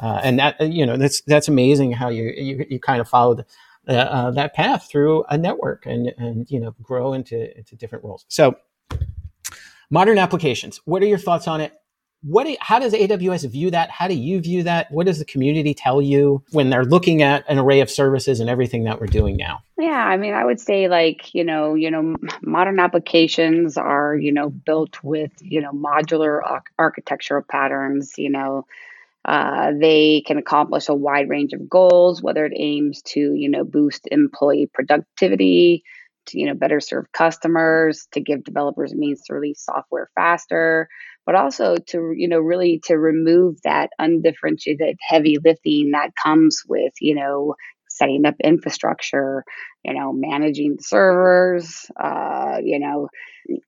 Uh, 0.00 0.20
and 0.24 0.38
that, 0.38 0.60
you 0.60 0.84
know, 0.84 0.96
that's, 0.96 1.20
that's 1.22 1.46
amazing 1.46 1.92
how 1.92 2.08
you, 2.08 2.24
you, 2.36 2.66
you 2.68 2.80
kind 2.80 3.00
of 3.00 3.08
followed 3.08 3.44
uh, 3.88 3.92
uh, 3.92 4.30
that 4.32 4.54
path 4.54 4.88
through 4.90 5.24
a 5.28 5.38
network 5.38 5.86
and 5.86 6.12
and 6.18 6.50
you 6.50 6.60
know 6.60 6.74
grow 6.82 7.12
into 7.12 7.56
into 7.56 7.76
different 7.76 8.04
roles. 8.04 8.24
So 8.28 8.56
modern 9.90 10.18
applications. 10.18 10.80
What 10.84 11.02
are 11.02 11.06
your 11.06 11.18
thoughts 11.18 11.48
on 11.48 11.60
it? 11.60 11.72
what 12.24 12.46
how 12.60 12.78
does 12.78 12.94
aws 12.94 13.48
view 13.50 13.70
that 13.70 13.90
how 13.90 14.08
do 14.08 14.14
you 14.14 14.40
view 14.40 14.62
that 14.62 14.90
what 14.90 15.06
does 15.06 15.18
the 15.18 15.24
community 15.24 15.74
tell 15.74 16.00
you 16.00 16.42
when 16.52 16.70
they're 16.70 16.84
looking 16.84 17.22
at 17.22 17.44
an 17.48 17.58
array 17.58 17.80
of 17.80 17.90
services 17.90 18.40
and 18.40 18.48
everything 18.48 18.84
that 18.84 18.98
we're 18.98 19.06
doing 19.06 19.36
now 19.36 19.62
yeah 19.78 20.06
i 20.06 20.16
mean 20.16 20.32
i 20.32 20.44
would 20.44 20.58
say 20.58 20.88
like 20.88 21.34
you 21.34 21.44
know 21.44 21.74
you 21.74 21.90
know 21.90 22.16
modern 22.40 22.80
applications 22.80 23.76
are 23.76 24.16
you 24.16 24.32
know 24.32 24.48
built 24.48 25.02
with 25.04 25.32
you 25.40 25.60
know 25.60 25.72
modular 25.72 26.40
architectural 26.78 27.42
patterns 27.42 28.14
you 28.16 28.30
know 28.30 28.66
uh, 29.24 29.72
they 29.80 30.22
can 30.26 30.38
accomplish 30.38 30.88
a 30.88 30.94
wide 30.94 31.28
range 31.28 31.52
of 31.52 31.68
goals 31.68 32.22
whether 32.22 32.44
it 32.46 32.54
aims 32.56 33.02
to 33.02 33.20
you 33.34 33.48
know 33.50 33.64
boost 33.64 34.08
employee 34.10 34.70
productivity 34.72 35.84
to 36.26 36.38
you 36.40 36.46
know 36.46 36.54
better 36.54 36.80
serve 36.80 37.06
customers 37.12 38.08
to 38.12 38.20
give 38.20 38.44
developers 38.44 38.94
means 38.94 39.22
to 39.22 39.34
release 39.34 39.64
software 39.64 40.10
faster 40.16 40.88
but 41.26 41.36
also 41.36 41.76
to 41.88 42.12
you 42.16 42.28
know 42.28 42.40
really 42.40 42.80
to 42.84 42.96
remove 42.98 43.56
that 43.64 43.90
undifferentiated 43.98 44.98
heavy 45.08 45.38
lifting 45.44 45.92
that 45.92 46.10
comes 46.22 46.62
with 46.68 46.92
you 47.00 47.14
know 47.14 47.54
setting 47.94 48.26
up 48.26 48.34
infrastructure 48.42 49.44
you 49.84 49.94
know 49.94 50.12
managing 50.12 50.76
servers 50.80 51.90
uh, 52.02 52.58
you 52.62 52.78
know 52.78 53.08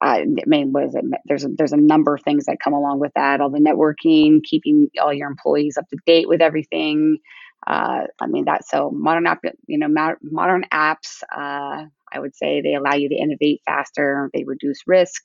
I 0.00 0.24
mean, 0.46 0.72
what 0.72 0.84
is 0.84 0.94
it? 0.94 1.04
There's 1.26 1.44
a, 1.44 1.48
there's 1.48 1.72
a 1.72 1.76
number 1.76 2.14
of 2.14 2.22
things 2.22 2.46
that 2.46 2.58
come 2.62 2.72
along 2.72 3.00
with 3.00 3.12
that. 3.14 3.40
All 3.40 3.50
the 3.50 3.58
networking, 3.58 4.42
keeping 4.42 4.88
all 5.00 5.12
your 5.12 5.28
employees 5.28 5.76
up 5.76 5.86
to 5.88 5.98
date 6.06 6.28
with 6.28 6.40
everything. 6.40 7.18
Uh, 7.66 8.04
I 8.20 8.26
mean, 8.26 8.46
that 8.46 8.66
so 8.66 8.90
modern 8.90 9.26
app, 9.26 9.40
you 9.66 9.78
know, 9.78 9.88
modern 10.22 10.64
apps. 10.72 11.22
Uh, 11.30 11.84
I 12.12 12.20
would 12.20 12.34
say 12.34 12.62
they 12.62 12.74
allow 12.74 12.94
you 12.94 13.08
to 13.08 13.14
innovate 13.14 13.60
faster. 13.66 14.30
They 14.32 14.44
reduce 14.44 14.78
risk 14.86 15.22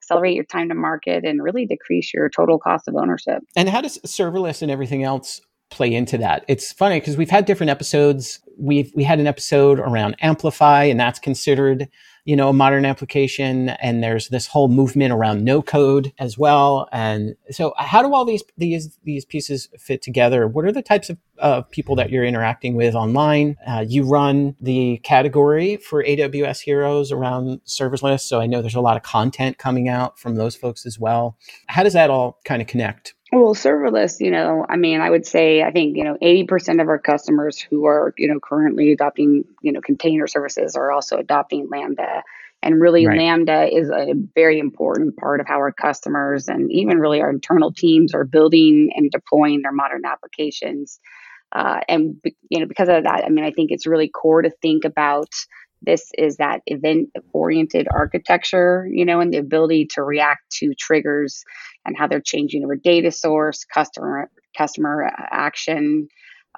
accelerate 0.00 0.34
your 0.34 0.44
time 0.44 0.68
to 0.68 0.74
market 0.74 1.24
and 1.24 1.42
really 1.42 1.66
decrease 1.66 2.12
your 2.14 2.28
total 2.28 2.58
cost 2.58 2.88
of 2.88 2.94
ownership. 2.94 3.42
And 3.56 3.68
how 3.68 3.80
does 3.80 3.98
serverless 4.06 4.62
and 4.62 4.70
everything 4.70 5.02
else 5.02 5.40
play 5.70 5.94
into 5.94 6.18
that? 6.18 6.44
It's 6.48 6.72
funny 6.72 7.00
because 7.00 7.16
we've 7.16 7.30
had 7.30 7.44
different 7.44 7.70
episodes. 7.70 8.40
We've 8.58 8.90
we 8.94 9.04
had 9.04 9.20
an 9.20 9.26
episode 9.26 9.78
around 9.78 10.16
Amplify, 10.20 10.84
and 10.84 10.98
that's 10.98 11.18
considered 11.18 11.88
you 12.28 12.36
know, 12.36 12.50
a 12.50 12.52
modern 12.52 12.84
application. 12.84 13.70
And 13.70 14.02
there's 14.02 14.28
this 14.28 14.46
whole 14.46 14.68
movement 14.68 15.14
around 15.14 15.46
no 15.46 15.62
code 15.62 16.12
as 16.18 16.36
well. 16.36 16.86
And 16.92 17.36
so 17.50 17.72
how 17.78 18.02
do 18.02 18.14
all 18.14 18.26
these, 18.26 18.42
these, 18.58 18.98
these 19.02 19.24
pieces 19.24 19.70
fit 19.78 20.02
together? 20.02 20.46
What 20.46 20.66
are 20.66 20.72
the 20.72 20.82
types 20.82 21.10
of 21.38 21.70
people 21.70 21.96
that 21.96 22.10
you're 22.10 22.26
interacting 22.26 22.74
with 22.74 22.94
online? 22.94 23.56
Uh, 23.66 23.82
you 23.88 24.02
run 24.02 24.54
the 24.60 24.98
category 25.04 25.78
for 25.78 26.04
AWS 26.04 26.60
heroes 26.60 27.10
around 27.10 27.62
serverless. 27.66 28.20
So 28.20 28.42
I 28.42 28.46
know 28.46 28.60
there's 28.60 28.74
a 28.74 28.82
lot 28.82 28.98
of 28.98 29.02
content 29.02 29.56
coming 29.56 29.88
out 29.88 30.18
from 30.18 30.34
those 30.34 30.54
folks 30.54 30.84
as 30.84 30.98
well. 30.98 31.38
How 31.68 31.82
does 31.82 31.94
that 31.94 32.10
all 32.10 32.40
kind 32.44 32.60
of 32.60 32.68
connect? 32.68 33.14
Well, 33.30 33.54
serverless, 33.54 34.20
you 34.20 34.30
know, 34.30 34.64
I 34.68 34.76
mean, 34.76 35.00
I 35.02 35.10
would 35.10 35.26
say 35.26 35.62
I 35.62 35.70
think, 35.70 35.96
you 35.96 36.04
know, 36.04 36.16
80% 36.22 36.80
of 36.80 36.88
our 36.88 36.98
customers 36.98 37.58
who 37.58 37.84
are, 37.84 38.14
you 38.16 38.26
know, 38.26 38.40
currently 38.40 38.90
adopting, 38.92 39.44
you 39.60 39.72
know, 39.72 39.82
container 39.82 40.26
services 40.26 40.76
are 40.76 40.90
also 40.90 41.18
adopting 41.18 41.68
Lambda. 41.70 42.22
And 42.62 42.80
really, 42.80 43.06
right. 43.06 43.18
Lambda 43.18 43.68
is 43.70 43.90
a 43.90 44.14
very 44.34 44.58
important 44.58 45.16
part 45.16 45.40
of 45.40 45.46
how 45.46 45.56
our 45.56 45.72
customers 45.72 46.48
and 46.48 46.72
even 46.72 46.98
really 46.98 47.20
our 47.20 47.30
internal 47.30 47.72
teams 47.72 48.14
are 48.14 48.24
building 48.24 48.90
and 48.96 49.10
deploying 49.10 49.60
their 49.62 49.72
modern 49.72 50.06
applications. 50.06 50.98
Uh, 51.52 51.80
and, 51.86 52.16
you 52.48 52.60
know, 52.60 52.66
because 52.66 52.88
of 52.88 53.04
that, 53.04 53.24
I 53.24 53.28
mean, 53.28 53.44
I 53.44 53.50
think 53.50 53.70
it's 53.70 53.86
really 53.86 54.08
core 54.08 54.42
to 54.42 54.50
think 54.62 54.84
about 54.84 55.28
this 55.82 56.10
is 56.18 56.36
that 56.36 56.60
event 56.66 57.10
oriented 57.32 57.86
architecture, 57.92 58.88
you 58.90 59.04
know, 59.04 59.20
and 59.20 59.32
the 59.32 59.38
ability 59.38 59.86
to 59.94 60.02
react 60.02 60.50
to 60.58 60.74
triggers 60.74 61.44
and 61.86 61.96
how 61.96 62.06
they're 62.06 62.20
changing 62.20 62.64
over 62.64 62.76
data 62.76 63.10
source, 63.10 63.64
customer 63.64 64.30
customer 64.56 65.10
action, 65.30 66.08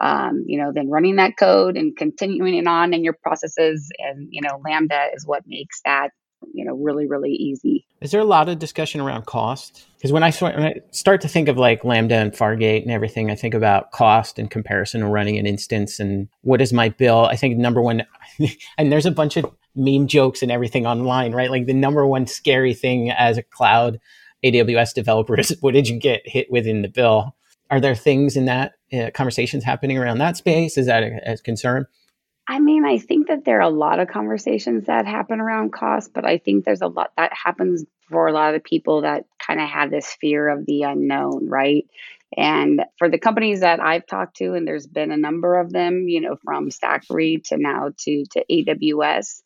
um, 0.00 0.44
you 0.46 0.58
know, 0.58 0.72
then 0.74 0.88
running 0.88 1.16
that 1.16 1.36
code 1.38 1.76
and 1.76 1.96
continuing 1.96 2.54
it 2.54 2.66
on 2.66 2.94
in 2.94 3.04
your 3.04 3.16
processes. 3.22 3.90
And, 3.98 4.28
you 4.30 4.40
know, 4.40 4.60
Lambda 4.64 5.08
is 5.14 5.26
what 5.26 5.42
makes 5.46 5.80
that, 5.84 6.10
you 6.52 6.64
know, 6.64 6.74
really, 6.74 7.06
really 7.06 7.32
easy. 7.32 7.86
Is 8.00 8.10
there 8.10 8.20
a 8.20 8.24
lot 8.24 8.48
of 8.48 8.58
discussion 8.58 9.00
around 9.00 9.26
cost? 9.26 9.86
Because 9.96 10.12
when 10.12 10.22
I, 10.22 10.32
when 10.32 10.62
I 10.62 10.80
start 10.90 11.20
to 11.22 11.28
think 11.28 11.48
of 11.48 11.58
like 11.58 11.84
Lambda 11.84 12.16
and 12.16 12.32
Fargate 12.32 12.82
and 12.82 12.90
everything, 12.90 13.30
I 13.30 13.34
think 13.34 13.54
about 13.54 13.92
cost 13.92 14.38
and 14.38 14.50
comparison 14.50 15.02
of 15.02 15.10
running 15.10 15.38
an 15.38 15.46
instance 15.46 16.00
and 16.00 16.28
what 16.42 16.60
is 16.60 16.72
my 16.72 16.88
bill. 16.88 17.26
I 17.26 17.36
think 17.36 17.58
number 17.58 17.82
one, 17.82 18.04
and 18.78 18.90
there's 18.90 19.06
a 19.06 19.10
bunch 19.10 19.36
of 19.36 19.46
meme 19.74 20.06
jokes 20.06 20.42
and 20.42 20.50
everything 20.50 20.86
online, 20.86 21.32
right? 21.32 21.50
Like 21.50 21.66
the 21.66 21.74
number 21.74 22.06
one 22.06 22.26
scary 22.26 22.74
thing 22.74 23.10
as 23.10 23.38
a 23.38 23.42
cloud 23.42 24.00
AWS 24.44 24.94
developer 24.94 25.38
is 25.38 25.56
what 25.60 25.74
did 25.74 25.88
you 25.88 25.98
get 25.98 26.22
hit 26.24 26.50
with 26.50 26.66
in 26.66 26.82
the 26.82 26.88
bill? 26.88 27.36
Are 27.70 27.80
there 27.80 27.94
things 27.94 28.36
in 28.36 28.46
that 28.46 28.72
uh, 28.92 29.10
conversations 29.14 29.62
happening 29.62 29.98
around 29.98 30.18
that 30.18 30.36
space? 30.36 30.76
Is 30.76 30.86
that 30.86 31.02
a, 31.02 31.32
a 31.32 31.38
concern? 31.38 31.86
I 32.50 32.58
mean, 32.58 32.84
I 32.84 32.98
think 32.98 33.28
that 33.28 33.44
there 33.44 33.58
are 33.58 33.60
a 33.60 33.68
lot 33.68 34.00
of 34.00 34.08
conversations 34.08 34.86
that 34.86 35.06
happen 35.06 35.38
around 35.40 35.72
cost, 35.72 36.12
but 36.12 36.24
I 36.24 36.38
think 36.38 36.64
there's 36.64 36.80
a 36.80 36.88
lot 36.88 37.12
that 37.16 37.32
happens 37.32 37.84
for 38.10 38.26
a 38.26 38.32
lot 38.32 38.56
of 38.56 38.64
people 38.64 39.02
that 39.02 39.26
kind 39.38 39.60
of 39.60 39.68
have 39.68 39.92
this 39.92 40.16
fear 40.20 40.48
of 40.48 40.66
the 40.66 40.82
unknown, 40.82 41.48
right? 41.48 41.86
And 42.36 42.82
for 42.98 43.08
the 43.08 43.20
companies 43.20 43.60
that 43.60 43.78
I've 43.78 44.04
talked 44.04 44.38
to, 44.38 44.54
and 44.54 44.66
there's 44.66 44.88
been 44.88 45.12
a 45.12 45.16
number 45.16 45.60
of 45.60 45.72
them, 45.72 46.08
you 46.08 46.20
know, 46.20 46.34
from 46.42 46.70
Stackery 46.70 47.40
to 47.44 47.56
now 47.56 47.92
to 47.98 48.24
to 48.32 48.44
AWS, 48.50 49.42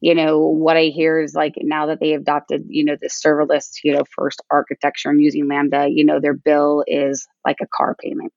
you 0.00 0.14
know, 0.14 0.38
what 0.38 0.76
I 0.76 0.84
hear 0.84 1.20
is 1.20 1.34
like 1.34 1.54
now 1.60 1.86
that 1.86 1.98
they 1.98 2.14
adopted, 2.14 2.66
you 2.68 2.84
know, 2.84 2.96
the 3.00 3.08
serverless, 3.08 3.78
you 3.82 3.94
know, 3.94 4.04
first 4.16 4.40
architecture 4.48 5.10
and 5.10 5.20
using 5.20 5.48
Lambda, 5.48 5.88
you 5.90 6.04
know, 6.04 6.20
their 6.20 6.34
bill 6.34 6.84
is 6.86 7.26
like 7.44 7.56
a 7.60 7.66
car 7.66 7.96
payment. 8.00 8.32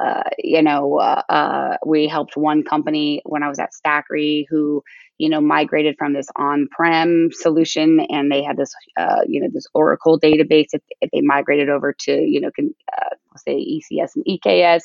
Uh, 0.00 0.22
you 0.38 0.62
know, 0.62 0.96
uh, 0.98 1.22
uh, 1.28 1.76
we 1.86 2.06
helped 2.08 2.36
one 2.36 2.62
company 2.64 3.22
when 3.24 3.42
I 3.42 3.48
was 3.48 3.58
at 3.58 3.70
Stackery 3.72 4.44
who, 4.48 4.82
you 5.18 5.28
know, 5.28 5.40
migrated 5.40 5.96
from 5.98 6.12
this 6.12 6.28
on-prem 6.36 7.30
solution, 7.32 8.00
and 8.08 8.30
they 8.30 8.42
had 8.42 8.56
this, 8.56 8.72
uh, 8.96 9.20
you 9.26 9.40
know, 9.40 9.48
this 9.52 9.66
Oracle 9.74 10.18
database 10.20 10.68
that 10.72 10.82
they 11.12 11.20
migrated 11.22 11.68
over 11.68 11.92
to, 12.00 12.12
you 12.12 12.40
know, 12.40 12.50
can, 12.54 12.74
uh, 12.96 13.16
say 13.36 13.54
ECS 13.56 14.16
and 14.16 14.24
EKS, 14.26 14.82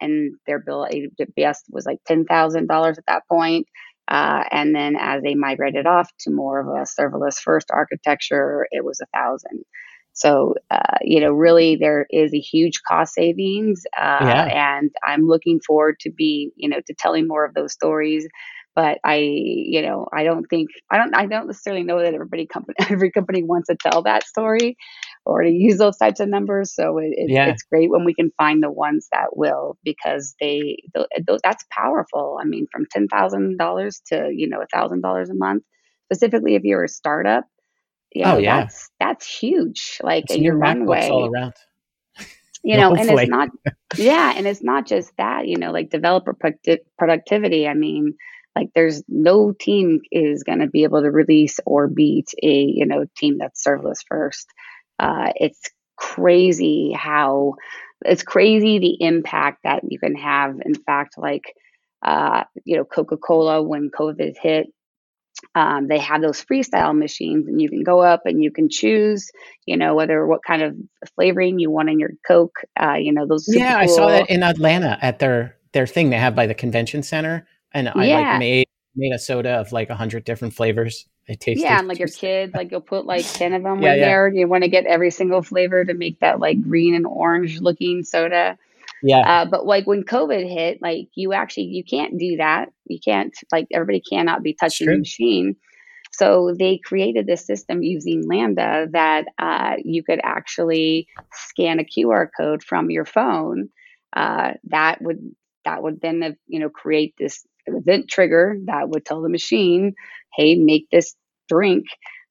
and 0.00 0.34
their 0.46 0.58
bill 0.58 0.86
AWS 0.90 1.58
was 1.70 1.86
like 1.86 1.98
ten 2.06 2.24
thousand 2.24 2.66
dollars 2.68 2.98
at 2.98 3.06
that 3.06 3.26
point. 3.28 3.66
Uh, 4.08 4.44
and 4.52 4.74
then 4.74 4.96
as 4.96 5.22
they 5.22 5.34
migrated 5.34 5.86
off 5.86 6.10
to 6.20 6.30
more 6.30 6.60
of 6.60 6.68
a 6.68 6.84
serverless 6.86 7.38
first 7.40 7.68
architecture, 7.72 8.66
it 8.70 8.84
was 8.84 9.00
a 9.00 9.06
thousand. 9.18 9.64
So, 10.16 10.54
uh, 10.70 10.96
you 11.02 11.20
know, 11.20 11.30
really 11.30 11.76
there 11.76 12.06
is 12.08 12.32
a 12.32 12.38
huge 12.40 12.80
cost 12.88 13.14
savings. 13.14 13.84
Uh, 13.96 14.18
yeah. 14.22 14.78
And 14.78 14.90
I'm 15.06 15.26
looking 15.28 15.60
forward 15.60 16.00
to 16.00 16.10
be, 16.10 16.52
you 16.56 16.70
know, 16.70 16.78
to 16.86 16.94
telling 16.98 17.28
more 17.28 17.44
of 17.44 17.52
those 17.52 17.74
stories. 17.74 18.26
But 18.74 18.98
I, 19.04 19.16
you 19.16 19.82
know, 19.82 20.06
I 20.12 20.24
don't 20.24 20.44
think, 20.46 20.68
I 20.90 20.96
don't, 20.96 21.14
I 21.14 21.26
don't 21.26 21.46
necessarily 21.46 21.82
know 21.82 21.98
that 21.98 22.14
everybody 22.14 22.46
company, 22.46 22.74
every 22.90 23.10
company 23.10 23.42
wants 23.42 23.68
to 23.68 23.76
tell 23.76 24.02
that 24.02 24.26
story 24.26 24.76
or 25.26 25.42
to 25.42 25.50
use 25.50 25.76
those 25.76 25.98
types 25.98 26.20
of 26.20 26.28
numbers. 26.28 26.74
So 26.74 26.96
it, 26.98 27.12
it, 27.12 27.30
yeah. 27.30 27.46
it's 27.46 27.62
great 27.64 27.90
when 27.90 28.04
we 28.04 28.14
can 28.14 28.32
find 28.38 28.62
the 28.62 28.70
ones 28.70 29.08
that 29.12 29.36
will 29.36 29.76
because 29.84 30.34
they, 30.40 30.78
th- 30.94 31.40
that's 31.42 31.64
powerful. 31.70 32.38
I 32.40 32.46
mean, 32.46 32.66
from 32.72 32.86
$10,000 32.94 34.02
to, 34.08 34.30
you 34.34 34.48
know, 34.48 34.62
$1,000 34.74 35.30
a 35.30 35.34
month, 35.34 35.62
specifically 36.06 36.54
if 36.54 36.62
you're 36.64 36.84
a 36.84 36.88
startup 36.88 37.44
you 38.16 38.24
oh, 38.24 38.30
know, 38.30 38.36
oh, 38.36 38.38
yeah. 38.38 38.60
that's 38.60 38.90
that's 38.98 39.26
huge. 39.26 39.98
Like 40.02 40.24
it's 40.24 40.36
your 40.36 40.56
runway 40.56 41.10
all 41.10 41.30
around. 41.30 41.52
You 42.64 42.76
know, 42.78 42.94
and 42.94 43.10
it's 43.10 43.28
not 43.28 43.50
yeah, 43.96 44.32
and 44.34 44.46
it's 44.46 44.62
not 44.62 44.86
just 44.86 45.12
that, 45.18 45.46
you 45.46 45.58
know, 45.58 45.70
like 45.70 45.90
developer 45.90 46.34
productivity. 46.96 47.68
I 47.68 47.74
mean, 47.74 48.14
like 48.54 48.70
there's 48.74 49.02
no 49.06 49.52
team 49.52 50.00
is 50.10 50.44
going 50.44 50.60
to 50.60 50.66
be 50.66 50.84
able 50.84 51.02
to 51.02 51.10
release 51.10 51.60
or 51.66 51.88
beat 51.88 52.32
a, 52.42 52.62
you 52.62 52.86
know, 52.86 53.04
team 53.18 53.36
that's 53.38 53.62
serverless 53.62 54.00
first. 54.08 54.48
Uh, 54.98 55.32
it's 55.36 55.60
crazy 55.96 56.92
how 56.92 57.56
it's 58.02 58.22
crazy 58.22 58.78
the 58.78 58.96
impact 59.04 59.64
that 59.64 59.82
you 59.86 59.98
can 59.98 60.14
have. 60.14 60.56
In 60.64 60.74
fact, 60.74 61.18
like 61.18 61.54
uh, 62.02 62.44
you 62.64 62.76
know, 62.78 62.84
Coca-Cola 62.86 63.62
when 63.62 63.90
COVID 63.90 64.36
hit, 64.40 64.68
um, 65.54 65.88
they 65.88 65.98
have 65.98 66.22
those 66.22 66.44
freestyle 66.44 66.96
machines 66.96 67.46
and 67.48 67.60
you 67.60 67.68
can 67.68 67.82
go 67.82 68.00
up 68.00 68.22
and 68.24 68.42
you 68.42 68.50
can 68.50 68.68
choose 68.68 69.30
you 69.66 69.76
know 69.76 69.94
whether 69.94 70.26
what 70.26 70.42
kind 70.44 70.62
of 70.62 70.76
flavoring 71.14 71.58
you 71.58 71.70
want 71.70 71.90
in 71.90 71.98
your 71.98 72.10
coke 72.26 72.60
uh, 72.80 72.94
you 72.94 73.12
know 73.12 73.26
those 73.26 73.46
yeah 73.48 73.74
cool. 73.74 73.82
i 73.82 73.86
saw 73.86 74.08
that 74.08 74.30
in 74.30 74.42
atlanta 74.42 74.98
at 75.02 75.18
their 75.18 75.56
their 75.72 75.86
thing 75.86 76.10
they 76.10 76.16
have 76.16 76.34
by 76.34 76.46
the 76.46 76.54
convention 76.54 77.02
center 77.02 77.46
and 77.72 77.88
i 77.94 78.06
yeah. 78.06 78.30
like 78.32 78.38
made 78.38 78.66
made 78.94 79.12
a 79.12 79.18
soda 79.18 79.50
of 79.50 79.72
like 79.72 79.90
a 79.90 79.94
hundred 79.94 80.24
different 80.24 80.54
flavors 80.54 81.06
it 81.26 81.40
tastes 81.40 81.62
yeah 81.62 81.78
and 81.78 81.88
like 81.88 81.98
your 81.98 82.08
kids 82.08 82.54
like 82.54 82.70
you'll 82.70 82.80
put 82.80 83.04
like 83.04 83.26
10 83.26 83.52
of 83.52 83.62
them 83.64 83.82
yeah, 83.82 83.92
in 83.92 83.98
yeah. 83.98 84.04
there 84.06 84.28
you 84.28 84.48
want 84.48 84.62
to 84.62 84.70
get 84.70 84.86
every 84.86 85.10
single 85.10 85.42
flavor 85.42 85.84
to 85.84 85.94
make 85.94 86.18
that 86.20 86.40
like 86.40 86.62
green 86.62 86.94
and 86.94 87.06
orange 87.06 87.60
looking 87.60 88.02
soda 88.02 88.56
yeah. 89.02 89.42
Uh, 89.42 89.44
but 89.44 89.66
like 89.66 89.86
when 89.86 90.02
COVID 90.04 90.48
hit, 90.48 90.78
like 90.80 91.08
you 91.14 91.32
actually 91.32 91.64
you 91.64 91.84
can't 91.84 92.18
do 92.18 92.36
that. 92.36 92.70
You 92.86 92.98
can't 93.04 93.34
like 93.52 93.66
everybody 93.72 94.00
cannot 94.00 94.42
be 94.42 94.54
touching 94.54 94.88
the 94.88 94.98
machine. 94.98 95.56
So 96.12 96.54
they 96.58 96.78
created 96.78 97.26
this 97.26 97.44
system 97.44 97.82
using 97.82 98.26
Lambda 98.26 98.86
that 98.92 99.26
uh, 99.38 99.74
you 99.84 100.02
could 100.02 100.20
actually 100.22 101.08
scan 101.32 101.78
a 101.78 101.84
QR 101.84 102.28
code 102.34 102.62
from 102.62 102.90
your 102.90 103.04
phone. 103.04 103.68
Uh, 104.14 104.52
that 104.64 105.02
would 105.02 105.18
that 105.64 105.82
would 105.82 106.00
then 106.00 106.36
you 106.46 106.60
know 106.60 106.70
create 106.70 107.14
this 107.18 107.44
event 107.66 108.08
trigger 108.08 108.56
that 108.64 108.88
would 108.88 109.04
tell 109.04 109.20
the 109.20 109.28
machine, 109.28 109.94
"Hey, 110.34 110.54
make 110.54 110.88
this 110.90 111.14
drink." 111.48 111.84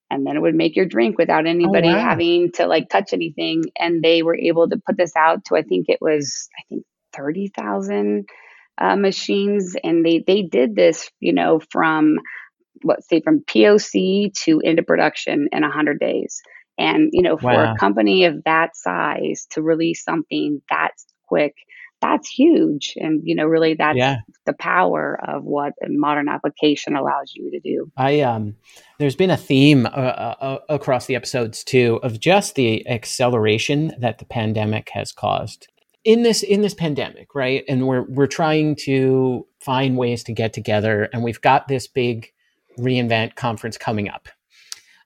And 0.10 0.26
then 0.26 0.38
it 0.38 0.42
would 0.42 0.56
make 0.56 0.76
your 0.76 0.86
drink 0.86 1.18
without 1.18 1.48
anybody 1.48 1.90
oh, 1.90 1.94
wow. 1.94 2.00
having 2.00 2.52
to 2.54 2.68
like 2.68 2.90
touch 2.90 3.12
anything. 3.12 3.64
And 3.78 4.04
they 4.04 4.22
were 4.22 4.38
able 4.38 4.70
to 4.70 4.82
put 4.86 4.98
this 4.98 5.16
out 5.16 5.46
to 5.46 5.56
I 5.56 5.64
think 5.64 5.86
it 5.88 6.00
was 6.00 6.48
I 6.58 6.62
think 6.70 6.86
thirty 7.14 7.48
thousand 7.48 8.28
uh, 8.78 8.96
machines, 8.96 9.76
and 9.84 10.06
they 10.06 10.24
they 10.26 10.44
did 10.44 10.76
this, 10.76 11.10
you 11.20 11.34
know, 11.34 11.60
from 11.72 12.18
let's 12.84 13.08
say 13.08 13.22
from 13.22 13.42
POC 13.42 14.34
to 14.44 14.60
into 14.60 14.84
production 14.84 15.48
in 15.52 15.62
100 15.62 16.00
days. 16.00 16.42
And, 16.78 17.10
you 17.14 17.22
know, 17.22 17.38
for 17.38 17.54
wow. 17.54 17.74
a 17.74 17.78
company 17.78 18.26
of 18.26 18.44
that 18.44 18.76
size 18.76 19.48
to 19.52 19.62
release 19.62 20.04
something 20.04 20.62
that 20.70 20.92
quick, 21.28 21.56
that's 22.10 22.30
huge. 22.30 22.94
And, 22.98 23.22
you 23.24 23.36
know, 23.36 23.46
really 23.46 23.74
that's 23.76 23.98
yeah. 23.98 24.18
the 24.46 24.54
power 24.54 25.20
of 25.28 25.44
what 25.44 25.74
a 25.84 25.90
modern 25.90 26.28
application 26.28 26.96
allows 26.96 27.34
you 27.36 27.52
to 27.52 27.60
do. 27.60 27.92
I, 27.98 28.22
um, 28.22 28.56
there's 29.00 29.16
been 29.16 29.32
a 29.32 29.38
theme 29.38 29.86
uh, 29.86 29.90
uh, 29.90 30.36
uh 30.40 30.58
across 30.70 31.06
the 31.06 31.16
episodes 31.16 31.64
too 31.64 32.00
of 32.04 32.20
just 32.20 32.56
the 32.56 32.88
acceleration 32.88 33.94
that 34.00 34.20
the 34.20 34.26
pandemic 34.26 34.90
has 34.90 35.12
caused 35.12 35.68
in 36.04 36.24
this 36.24 36.44
in 36.44 36.62
this 36.62 36.74
pandemic 36.74 37.34
right 37.34 37.64
and 37.68 37.88
we're 37.88 38.04
we're 38.04 38.28
trying 38.28 38.76
to 38.76 39.46
find 39.60 39.98
ways 39.98 40.24
to 40.24 40.32
get 40.32 40.54
together 40.54 41.10
and 41.12 41.24
we've 41.24 41.42
got 41.42 41.68
this 41.68 41.88
big 41.88 42.32
reInvent 42.78 43.36
conference 43.36 43.78
coming 43.78 44.10
up. 44.10 44.28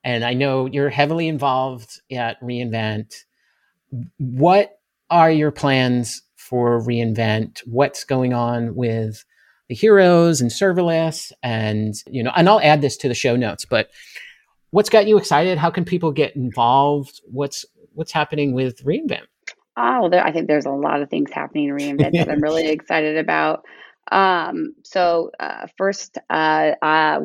And 0.04 0.24
I 0.24 0.34
know 0.34 0.66
you're 0.66 0.90
heavily 0.90 1.28
involved 1.28 2.02
at 2.12 2.42
reInvent. 2.42 3.16
What 4.18 4.80
are 5.10 5.32
your 5.32 5.52
plans 5.52 6.22
for 6.50 6.82
reInvent? 6.82 7.60
What's 7.66 8.04
going 8.04 8.34
on 8.34 8.76
with 8.76 9.24
the 9.68 9.76
heroes 9.76 10.42
and 10.42 10.50
serverless? 10.50 11.32
And, 11.44 11.94
you 12.08 12.24
know, 12.24 12.32
and 12.36 12.50
I'll 12.50 12.62
add 12.62 12.82
this 12.82 12.98
to 12.98 13.08
the 13.08 13.14
show 13.14 13.36
notes, 13.36 13.66
but 13.66 13.90
what's 14.72 14.90
got 14.90 15.08
you 15.08 15.18
excited? 15.18 15.58
How 15.58 15.70
can 15.70 15.86
people 15.86 16.12
get 16.12 16.36
involved? 16.36 17.22
What's 17.26 17.66
what's 17.94 18.12
happening 18.12 18.54
with 18.54 18.84
reInvent? 18.84 19.28
Oh, 19.78 20.10
there, 20.10 20.26
I 20.26 20.32
think 20.32 20.48
there's 20.48 20.66
a 20.66 20.72
lot 20.72 21.02
of 21.02 21.10
things 21.10 21.32
happening 21.32 21.70
in 21.70 21.76
reInvent 21.76 22.14
that 22.14 22.30
I'm 22.30 22.42
really 22.42 22.68
excited 22.70 23.18
about. 23.18 23.64
Um, 24.12 24.74
so 24.84 25.32
uh, 25.40 25.68
first, 25.78 26.18
uh, 26.30 26.72
uh, 26.82 27.20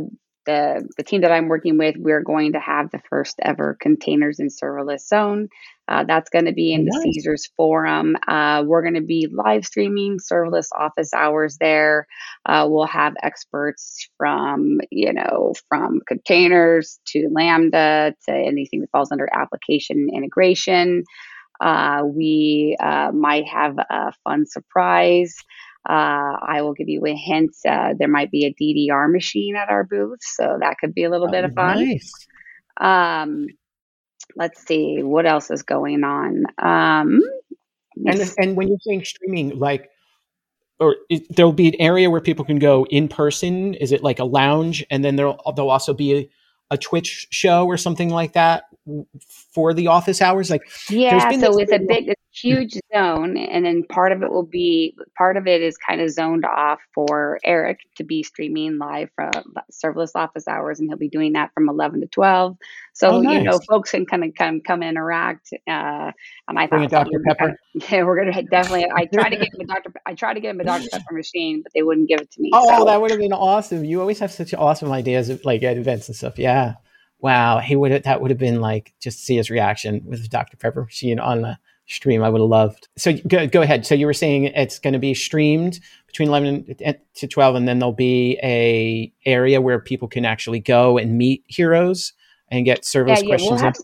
the, 0.46 0.88
the 0.96 1.02
team 1.02 1.22
that 1.22 1.32
I'm 1.32 1.48
working 1.48 1.78
with, 1.78 1.96
we're 1.96 2.22
going 2.22 2.52
to 2.52 2.60
have 2.60 2.90
the 2.90 3.00
first 3.08 3.36
ever 3.40 3.76
containers 3.80 4.38
and 4.38 4.50
serverless 4.50 5.06
zone. 5.06 5.48
Uh, 5.86 6.04
that's 6.04 6.30
going 6.30 6.46
to 6.46 6.52
be 6.52 6.72
in 6.72 6.86
nice. 6.86 6.94
the 6.94 7.12
Caesars 7.12 7.50
Forum. 7.56 8.16
Uh, 8.26 8.62
we're 8.66 8.82
going 8.82 8.94
to 8.94 9.02
be 9.02 9.28
live 9.30 9.64
streaming 9.64 10.18
serverless 10.18 10.68
office 10.76 11.12
hours 11.12 11.58
there. 11.58 12.06
Uh, 12.46 12.66
we'll 12.68 12.86
have 12.86 13.14
experts 13.22 14.08
from, 14.16 14.80
you 14.90 15.12
know, 15.12 15.52
from 15.68 16.00
containers 16.08 16.98
to 17.08 17.28
Lambda 17.30 18.14
to 18.28 18.32
anything 18.34 18.80
that 18.80 18.90
falls 18.90 19.12
under 19.12 19.28
application 19.32 20.08
integration. 20.12 21.04
Uh, 21.60 22.02
we 22.04 22.76
uh, 22.80 23.12
might 23.12 23.46
have 23.46 23.76
a 23.78 24.12
fun 24.24 24.46
surprise. 24.46 25.36
Uh, 25.88 26.36
I 26.40 26.62
will 26.62 26.72
give 26.72 26.88
you 26.88 27.02
a 27.06 27.14
hint. 27.14 27.54
Uh, 27.68 27.92
there 27.98 28.08
might 28.08 28.30
be 28.30 28.46
a 28.46 28.54
DDR 28.54 29.12
machine 29.12 29.54
at 29.54 29.68
our 29.68 29.84
booth, 29.84 30.20
so 30.22 30.56
that 30.60 30.76
could 30.80 30.94
be 30.94 31.04
a 31.04 31.10
little 31.10 31.28
oh, 31.28 31.32
bit 31.32 31.44
of 31.44 31.52
fun. 31.52 31.84
Nice. 31.84 32.10
Um, 32.80 33.46
let's 34.36 34.64
see 34.66 35.02
what 35.02 35.26
else 35.26 35.50
is 35.50 35.62
going 35.62 36.04
on. 36.04 36.44
Um, 36.58 37.22
and 38.06 38.34
and 38.38 38.56
when 38.56 38.68
you're 38.68 38.78
saying 38.80 39.04
streaming, 39.04 39.58
like, 39.58 39.90
or 40.80 40.96
there'll 41.30 41.52
be 41.52 41.68
an 41.68 41.80
area 41.80 42.10
where 42.10 42.20
people 42.20 42.44
can 42.44 42.58
go 42.58 42.86
in 42.86 43.08
person. 43.08 43.74
Is 43.74 43.92
it 43.92 44.02
like 44.02 44.18
a 44.18 44.24
lounge, 44.24 44.84
and 44.90 45.04
then 45.04 45.16
there'll 45.16 45.40
there'll 45.54 45.70
also 45.70 45.94
be 45.94 46.30
a, 46.74 46.78
Twitch 46.78 47.26
show 47.30 47.66
or 47.66 47.76
something 47.76 48.10
like 48.10 48.34
that 48.34 48.64
for 49.52 49.72
the 49.72 49.86
office 49.86 50.20
hours? 50.20 50.50
Like, 50.50 50.62
yeah, 50.90 51.30
so 51.30 51.58
it's 51.58 51.72
a 51.72 51.78
big, 51.78 52.08
it's 52.08 52.20
huge 52.32 52.74
zone, 52.94 53.36
and 53.36 53.64
then 53.64 53.84
part 53.84 54.12
of 54.12 54.22
it 54.22 54.30
will 54.30 54.46
be 54.46 54.96
part 55.16 55.36
of 55.36 55.46
it 55.46 55.62
is 55.62 55.76
kind 55.76 56.00
of 56.00 56.10
zoned 56.10 56.44
off 56.44 56.80
for 56.94 57.38
Eric 57.44 57.80
to 57.96 58.04
be 58.04 58.22
streaming 58.22 58.78
live 58.78 59.08
from 59.14 59.32
serverless 59.72 60.12
office 60.14 60.46
hours, 60.48 60.80
and 60.80 60.88
he'll 60.88 60.98
be 60.98 61.08
doing 61.08 61.32
that 61.34 61.50
from 61.54 61.68
eleven 61.68 62.00
to 62.00 62.06
twelve. 62.06 62.56
So 62.92 63.10
oh, 63.10 63.20
nice. 63.20 63.38
you 63.38 63.42
know, 63.42 63.58
folks 63.68 63.90
can 63.90 64.06
kind 64.06 64.24
of 64.24 64.34
come 64.34 64.60
come 64.60 64.82
interact. 64.82 65.52
Uh, 65.68 66.12
and 66.48 66.58
I 66.58 66.66
Bring 66.66 66.88
thought, 66.88 67.06
Dr 67.06 67.22
Pepper. 67.26 67.58
yeah, 67.74 68.04
we're 68.04 68.16
gonna 68.16 68.42
definitely. 68.50 68.86
I 68.94 69.06
tried 69.06 69.30
to 69.30 69.36
get 69.36 69.52
him 69.52 69.60
a 69.60 69.66
Dr. 69.66 69.92
I 70.06 70.14
tried 70.14 70.34
to 70.34 70.40
get 70.40 70.50
him 70.50 70.60
a 70.60 70.64
Dr 70.64 70.88
Pepper 70.90 71.14
machine, 71.14 71.62
but 71.62 71.72
they 71.74 71.82
wouldn't 71.82 72.08
give 72.08 72.20
it 72.20 72.30
to 72.32 72.40
me. 72.40 72.50
Oh, 72.52 72.78
so. 72.78 72.84
that 72.84 73.00
would 73.00 73.10
have 73.10 73.20
been 73.20 73.32
awesome. 73.32 73.84
You 73.84 74.00
always 74.00 74.18
have 74.20 74.32
such 74.32 74.54
awesome 74.54 74.90
ideas, 74.90 75.28
of, 75.28 75.44
like 75.44 75.62
at 75.62 75.76
events 75.76 76.08
and 76.08 76.16
stuff. 76.16 76.38
Yeah 76.38 76.63
wow, 77.18 77.58
he 77.58 77.76
would 77.76 78.04
that 78.04 78.20
would 78.20 78.30
have 78.30 78.38
been 78.38 78.60
like 78.60 78.92
just 79.00 79.24
see 79.24 79.36
his 79.36 79.50
reaction 79.50 80.02
with 80.04 80.28
Dr. 80.28 80.56
Pepper 80.56 80.84
machine 80.84 81.18
on 81.18 81.42
the 81.42 81.58
stream. 81.86 82.22
I 82.22 82.28
would 82.28 82.40
have 82.40 82.48
loved. 82.48 82.88
So 82.96 83.12
go, 83.28 83.46
go 83.46 83.62
ahead. 83.62 83.86
So 83.86 83.94
you 83.94 84.06
were 84.06 84.14
saying 84.14 84.44
it's 84.44 84.78
going 84.78 84.92
to 84.92 84.98
be 84.98 85.14
streamed 85.14 85.80
between 86.06 86.28
11 86.28 86.76
to 87.16 87.26
12, 87.26 87.54
and 87.56 87.68
then 87.68 87.78
there'll 87.78 87.92
be 87.92 88.38
a 88.42 89.12
area 89.26 89.60
where 89.60 89.80
people 89.80 90.08
can 90.08 90.24
actually 90.24 90.60
go 90.60 90.98
and 90.98 91.18
meet 91.18 91.44
heroes 91.46 92.12
and 92.48 92.64
get 92.64 92.84
service 92.84 93.20
yeah, 93.20 93.24
yeah, 93.24 93.30
questions. 93.30 93.50
We'll 93.50 93.60
have, 93.60 93.76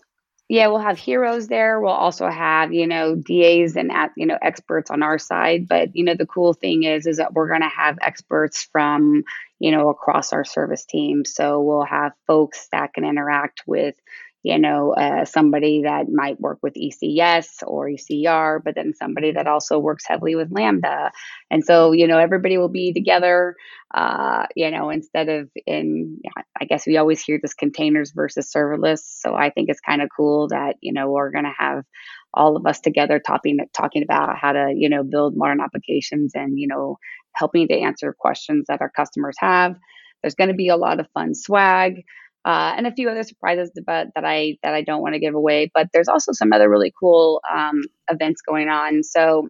yeah, 0.51 0.67
we'll 0.67 0.79
have 0.79 0.97
heroes 0.97 1.47
there. 1.47 1.79
We'll 1.79 1.93
also 1.93 2.27
have, 2.29 2.73
you 2.73 2.85
know, 2.85 3.15
DAs 3.15 3.77
and, 3.77 3.89
you 4.17 4.25
know, 4.25 4.37
experts 4.41 4.91
on 4.91 5.01
our 5.01 5.17
side. 5.17 5.65
But, 5.65 5.95
you 5.95 6.03
know, 6.03 6.13
the 6.13 6.25
cool 6.25 6.53
thing 6.53 6.83
is, 6.83 7.07
is 7.07 7.15
that 7.17 7.31
we're 7.33 7.47
going 7.47 7.61
to 7.61 7.69
have 7.69 7.97
experts 8.01 8.67
from, 8.69 9.23
you 9.59 9.71
know, 9.71 9.87
across 9.87 10.33
our 10.33 10.43
service 10.43 10.83
team. 10.83 11.23
So 11.23 11.61
we'll 11.61 11.85
have 11.85 12.11
folks 12.27 12.67
that 12.73 12.93
can 12.93 13.05
interact 13.05 13.63
with, 13.65 13.95
you 14.43 14.57
know, 14.57 14.93
uh, 14.93 15.23
somebody 15.25 15.83
that 15.83 16.09
might 16.11 16.39
work 16.39 16.59
with 16.63 16.73
ECS 16.73 17.47
or 17.65 17.89
ECR, 17.89 18.59
but 18.63 18.73
then 18.75 18.93
somebody 18.95 19.31
that 19.33 19.47
also 19.47 19.77
works 19.77 20.03
heavily 20.07 20.35
with 20.35 20.51
Lambda. 20.51 21.11
And 21.51 21.63
so, 21.63 21.91
you 21.91 22.07
know, 22.07 22.17
everybody 22.17 22.57
will 22.57 22.69
be 22.69 22.91
together, 22.91 23.55
uh, 23.93 24.47
you 24.55 24.71
know, 24.71 24.89
instead 24.89 25.29
of 25.29 25.49
in, 25.67 26.19
I 26.59 26.65
guess 26.65 26.87
we 26.87 26.97
always 26.97 27.21
hear 27.21 27.39
this 27.41 27.53
containers 27.53 28.11
versus 28.11 28.51
serverless. 28.51 29.01
So 29.03 29.35
I 29.35 29.51
think 29.51 29.69
it's 29.69 29.79
kind 29.79 30.01
of 30.01 30.09
cool 30.15 30.47
that, 30.47 30.75
you 30.81 30.91
know, 30.93 31.11
we're 31.11 31.31
going 31.31 31.45
to 31.45 31.53
have 31.57 31.83
all 32.33 32.57
of 32.57 32.65
us 32.65 32.79
together 32.79 33.19
talking, 33.19 33.59
talking 33.73 34.01
about 34.01 34.37
how 34.39 34.53
to, 34.53 34.73
you 34.75 34.89
know, 34.89 35.03
build 35.03 35.35
modern 35.35 35.61
applications 35.61 36.31
and, 36.33 36.57
you 36.57 36.67
know, 36.67 36.97
helping 37.35 37.67
to 37.67 37.79
answer 37.79 38.15
questions 38.17 38.65
that 38.69 38.81
our 38.81 38.89
customers 38.89 39.35
have. 39.39 39.75
There's 40.23 40.35
going 40.35 40.49
to 40.49 40.55
be 40.55 40.69
a 40.69 40.77
lot 40.77 40.99
of 40.99 41.07
fun 41.13 41.35
swag 41.35 42.03
uh, 42.45 42.73
and 42.75 42.87
a 42.87 42.91
few 42.91 43.09
other 43.09 43.23
surprises 43.23 43.71
but 43.85 44.07
that 44.15 44.25
I 44.25 44.57
that 44.63 44.73
I 44.73 44.81
don't 44.81 45.01
want 45.01 45.13
to 45.13 45.19
give 45.19 45.35
away. 45.35 45.71
But 45.73 45.87
there's 45.93 46.07
also 46.07 46.31
some 46.31 46.53
other 46.53 46.69
really 46.69 46.93
cool 46.99 47.41
um, 47.51 47.81
events 48.09 48.41
going 48.41 48.69
on. 48.69 49.03
So 49.03 49.49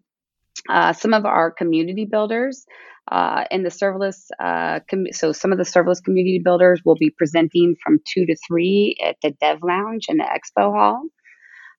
uh, 0.69 0.93
some 0.93 1.13
of 1.13 1.25
our 1.25 1.51
community 1.51 2.05
builders 2.05 2.65
uh, 3.11 3.45
in 3.49 3.63
the 3.63 3.69
serverless, 3.69 4.27
uh, 4.39 4.79
com- 4.89 5.11
so 5.11 5.31
some 5.31 5.51
of 5.51 5.57
the 5.57 5.63
serverless 5.63 6.03
community 6.03 6.41
builders 6.43 6.81
will 6.85 6.95
be 6.95 7.09
presenting 7.09 7.75
from 7.83 7.99
two 8.05 8.25
to 8.25 8.35
three 8.47 8.95
at 9.03 9.15
the 9.23 9.31
Dev 9.41 9.59
Lounge 9.63 10.05
in 10.07 10.17
the 10.17 10.23
Expo 10.23 10.71
Hall. 10.71 11.01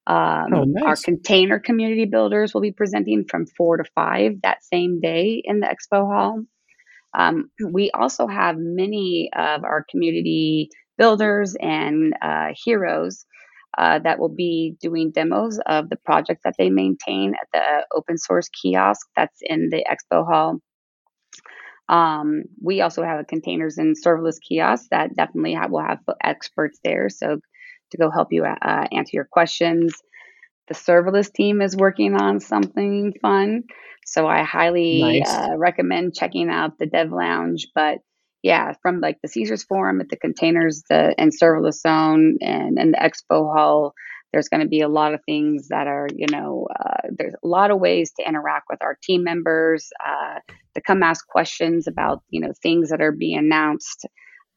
Um, 0.07 0.53
oh, 0.53 0.65
nice. 0.65 0.85
Our 0.85 0.97
container 0.97 1.61
community 1.61 2.07
builders 2.07 2.53
will 2.53 2.61
be 2.61 2.73
presenting 2.73 3.25
from 3.31 3.47
four 3.57 3.77
to 3.77 3.85
five 3.95 4.33
that 4.43 4.65
same 4.65 5.01
day 5.01 5.41
in 5.45 5.61
the 5.61 5.67
Expo 5.67 6.07
Hall. 6.13 6.43
Um, 7.17 7.51
we 7.71 7.91
also 7.93 8.27
have 8.27 8.57
many 8.59 9.31
of 9.37 9.65
our 9.65 9.85
community 9.89 10.71
builders 10.99 11.57
and 11.61 12.15
uh, 12.23 12.49
heroes 12.65 13.25
uh, 13.79 13.99
that 14.01 14.19
will 14.19 14.35
be 14.35 14.77
doing 14.81 15.11
demos 15.11 15.59
of 15.67 15.89
the 15.89 15.97
project 15.97 16.43
that 16.45 16.55
they 16.59 16.71
maintain 16.71 17.35
at 17.35 17.49
the 17.53 17.87
open 17.97 18.19
source 18.19 18.49
kiosk 18.49 19.07
that's 19.17 19.39
in 19.43 19.71
the 19.71 19.85
expo 19.91 20.27
hall. 20.27 20.59
Um, 21.89 22.45
we 22.63 22.81
also 22.81 23.03
have 23.03 23.21
a 23.21 23.25
containers 23.25 23.79
and 23.79 23.97
serverless 23.97 24.37
kiosk 24.47 24.87
that 24.91 25.17
definitely 25.17 25.55
have, 25.55 25.71
will 25.71 25.83
have 25.83 25.99
experts 26.23 26.79
there. 26.85 27.09
So 27.09 27.39
to 27.91 27.99
go 27.99 28.11
help 28.11 28.29
you 28.31 28.45
uh, 28.45 28.87
answer 28.91 29.11
your 29.15 29.29
questions. 29.31 29.95
The 30.69 30.75
serverless 30.75 31.33
team 31.33 31.61
is 31.61 31.77
working 31.77 32.15
on 32.15 32.41
something 32.41 33.15
fun. 33.21 33.65
So 34.07 34.27
I 34.27 34.43
highly 34.43 35.21
nice. 35.21 35.29
uh, 35.29 35.57
recommend 35.57 36.15
checking 36.15 36.49
out 36.49 36.79
the 36.79 36.87
Dev 36.87 37.11
Lounge. 37.11 37.69
But 37.75 37.99
yeah, 38.43 38.75
from 38.83 39.01
like 39.01 39.19
the 39.23 39.29
Caesars 39.29 39.65
Forum 39.65 40.01
at 40.01 40.09
the 40.09 40.17
containers 40.17 40.83
the, 40.89 41.15
and 41.19 41.33
serverless 41.33 41.81
zone 41.81 42.39
and, 42.41 42.79
and 42.79 42.95
the 42.95 42.99
expo 42.99 43.53
hall, 43.55 43.95
there's 44.33 44.49
going 44.49 44.63
to 44.63 44.69
be 44.69 44.81
a 44.81 44.89
lot 44.89 45.15
of 45.15 45.21
things 45.25 45.69
that 45.69 45.87
are, 45.87 46.09
you 46.17 46.27
know, 46.31 46.67
uh, 46.75 47.09
there's 47.17 47.35
a 47.45 47.47
lot 47.47 47.71
of 47.71 47.79
ways 47.81 48.13
to 48.19 48.27
interact 48.27 48.67
with 48.71 48.83
our 48.83 48.97
team 49.03 49.23
members, 49.25 49.91
uh, 50.05 50.41
to 50.75 50.81
come 50.81 51.03
ask 51.03 51.27
questions 51.29 51.87
about, 51.87 52.23
you 52.31 52.41
know, 52.41 52.53
things 52.63 52.89
that 52.91 53.03
are 53.03 53.13
being 53.13 53.39
announced. 53.39 54.07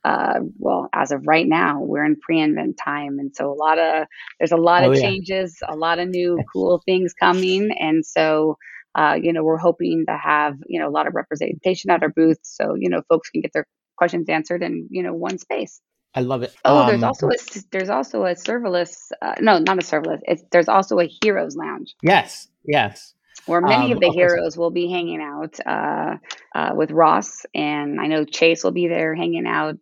uh, 0.06 0.40
well, 0.60 0.88
as 0.94 1.12
of 1.12 1.26
right 1.26 1.48
now, 1.48 1.82
we're 1.82 2.06
in 2.06 2.16
pre-invent 2.16 2.78
time, 2.78 3.18
and 3.18 3.36
so 3.36 3.52
a 3.52 3.58
lot 3.58 3.80
of 3.80 4.06
there's 4.40 4.52
a 4.52 4.58
lot 4.58 4.84
oh, 4.84 4.92
of 4.92 4.98
yeah. 4.98 5.02
changes, 5.02 5.58
a 5.68 5.76
lot 5.76 5.98
of 5.98 6.08
new 6.08 6.38
cool 6.54 6.80
things 6.86 7.12
coming, 7.20 7.72
and 7.80 8.06
so 8.06 8.56
uh, 8.96 9.18
you 9.22 9.34
know 9.34 9.44
we're 9.44 9.58
hoping 9.58 10.06
to 10.08 10.18
have 10.18 10.56
you 10.68 10.80
know 10.80 10.88
a 10.88 10.92
lot 10.92 11.08
of 11.08 11.14
representation 11.16 11.92
at 11.92 12.02
our 12.02 12.10
booth, 12.10 12.40
so 12.42 12.76
you 12.76 12.90
know 12.90 13.02
folks 13.10 13.30
can 13.30 13.42
get 13.42 13.52
their 13.54 13.68
questions 13.98 14.30
answered 14.30 14.64
in 14.64 14.88
you 14.90 15.04
know 15.04 15.14
one 15.14 15.38
space. 15.38 15.82
I 16.14 16.22
love 16.22 16.44
it. 16.44 16.56
Oh, 16.64 16.78
um, 16.78 16.88
there's 16.88 17.04
also 17.04 17.28
a 17.28 17.36
there's 17.72 17.90
also 17.90 18.24
a 18.24 18.36
serverless. 18.36 19.12
Uh, 19.22 19.36
no, 19.42 19.60
not 19.60 19.78
a 19.78 19.82
serverless. 19.82 20.20
It's 20.24 20.44
there's 20.52 20.70
also 20.70 21.00
a 21.00 21.10
heroes 21.22 21.56
lounge. 21.56 21.94
Yes, 22.02 22.48
yes. 22.66 23.14
Where 23.48 23.62
many 23.62 23.88
um, 23.88 23.92
of 23.92 24.00
the 24.00 24.12
heroes 24.12 24.58
will 24.58 24.72
be 24.72 24.90
hanging 24.90 25.22
out 25.22 25.60
uh, 25.66 26.16
uh, 26.56 26.72
with 26.74 26.90
Ross, 26.90 27.46
and 27.54 28.00
I 28.00 28.08
know 28.08 28.24
Chase 28.24 28.64
will 28.64 28.72
be 28.72 28.88
there 28.88 29.14
hanging 29.14 29.46
out. 29.46 29.78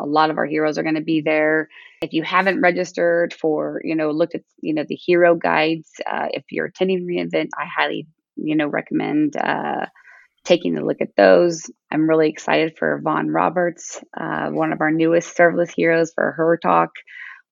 A 0.00 0.06
lot 0.06 0.30
of 0.30 0.38
our 0.38 0.46
heroes 0.46 0.78
are 0.78 0.82
going 0.82 0.94
to 0.94 1.00
be 1.00 1.20
there. 1.20 1.68
If 2.02 2.12
you 2.12 2.22
haven't 2.22 2.60
registered 2.60 3.34
for, 3.34 3.80
you 3.84 3.94
know, 3.94 4.10
looked 4.10 4.34
at, 4.34 4.42
you 4.60 4.74
know, 4.74 4.84
the 4.88 4.94
hero 4.94 5.34
guides, 5.34 5.90
uh, 6.10 6.28
if 6.30 6.44
you're 6.50 6.66
attending 6.66 7.06
reInvent, 7.06 7.50
I 7.56 7.66
highly, 7.66 8.06
you 8.36 8.56
know, 8.56 8.66
recommend 8.66 9.36
uh, 9.36 9.86
taking 10.44 10.78
a 10.78 10.84
look 10.84 11.00
at 11.00 11.16
those. 11.16 11.70
I'm 11.90 12.08
really 12.08 12.28
excited 12.28 12.76
for 12.78 13.00
Vaughn 13.02 13.28
Roberts, 13.28 14.02
uh, 14.18 14.48
one 14.50 14.72
of 14.72 14.80
our 14.80 14.90
newest 14.90 15.36
serverless 15.36 15.72
heroes, 15.74 16.12
for 16.14 16.32
her 16.32 16.56
talk 16.56 16.90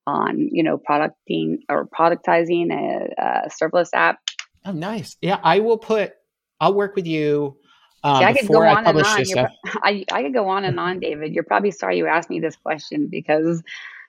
on 0.07 0.49
you 0.51 0.63
know 0.63 0.77
producting 0.77 1.59
or 1.69 1.87
productizing 1.87 2.71
a, 2.71 3.21
a 3.21 3.49
serverless 3.49 3.89
app. 3.93 4.17
Oh, 4.65 4.71
nice. 4.71 5.15
Yeah, 5.21 5.39
I 5.43 5.59
will 5.59 5.77
put. 5.77 6.13
I'll 6.59 6.73
work 6.73 6.95
with 6.95 7.07
you. 7.07 7.57
Um, 8.03 8.23
I 8.23 8.33
could 8.33 8.47
go 8.47 8.61
on 8.61 8.85
and 8.85 8.97
on. 8.97 9.47
I, 9.83 10.05
I 10.11 10.23
could 10.23 10.33
go 10.33 10.47
on 10.49 10.63
and 10.63 10.79
on, 10.79 10.99
David. 10.99 11.33
You're 11.33 11.43
probably 11.43 11.71
sorry 11.71 11.97
you 11.97 12.07
asked 12.07 12.29
me 12.29 12.39
this 12.39 12.55
question 12.55 13.07
because 13.07 13.61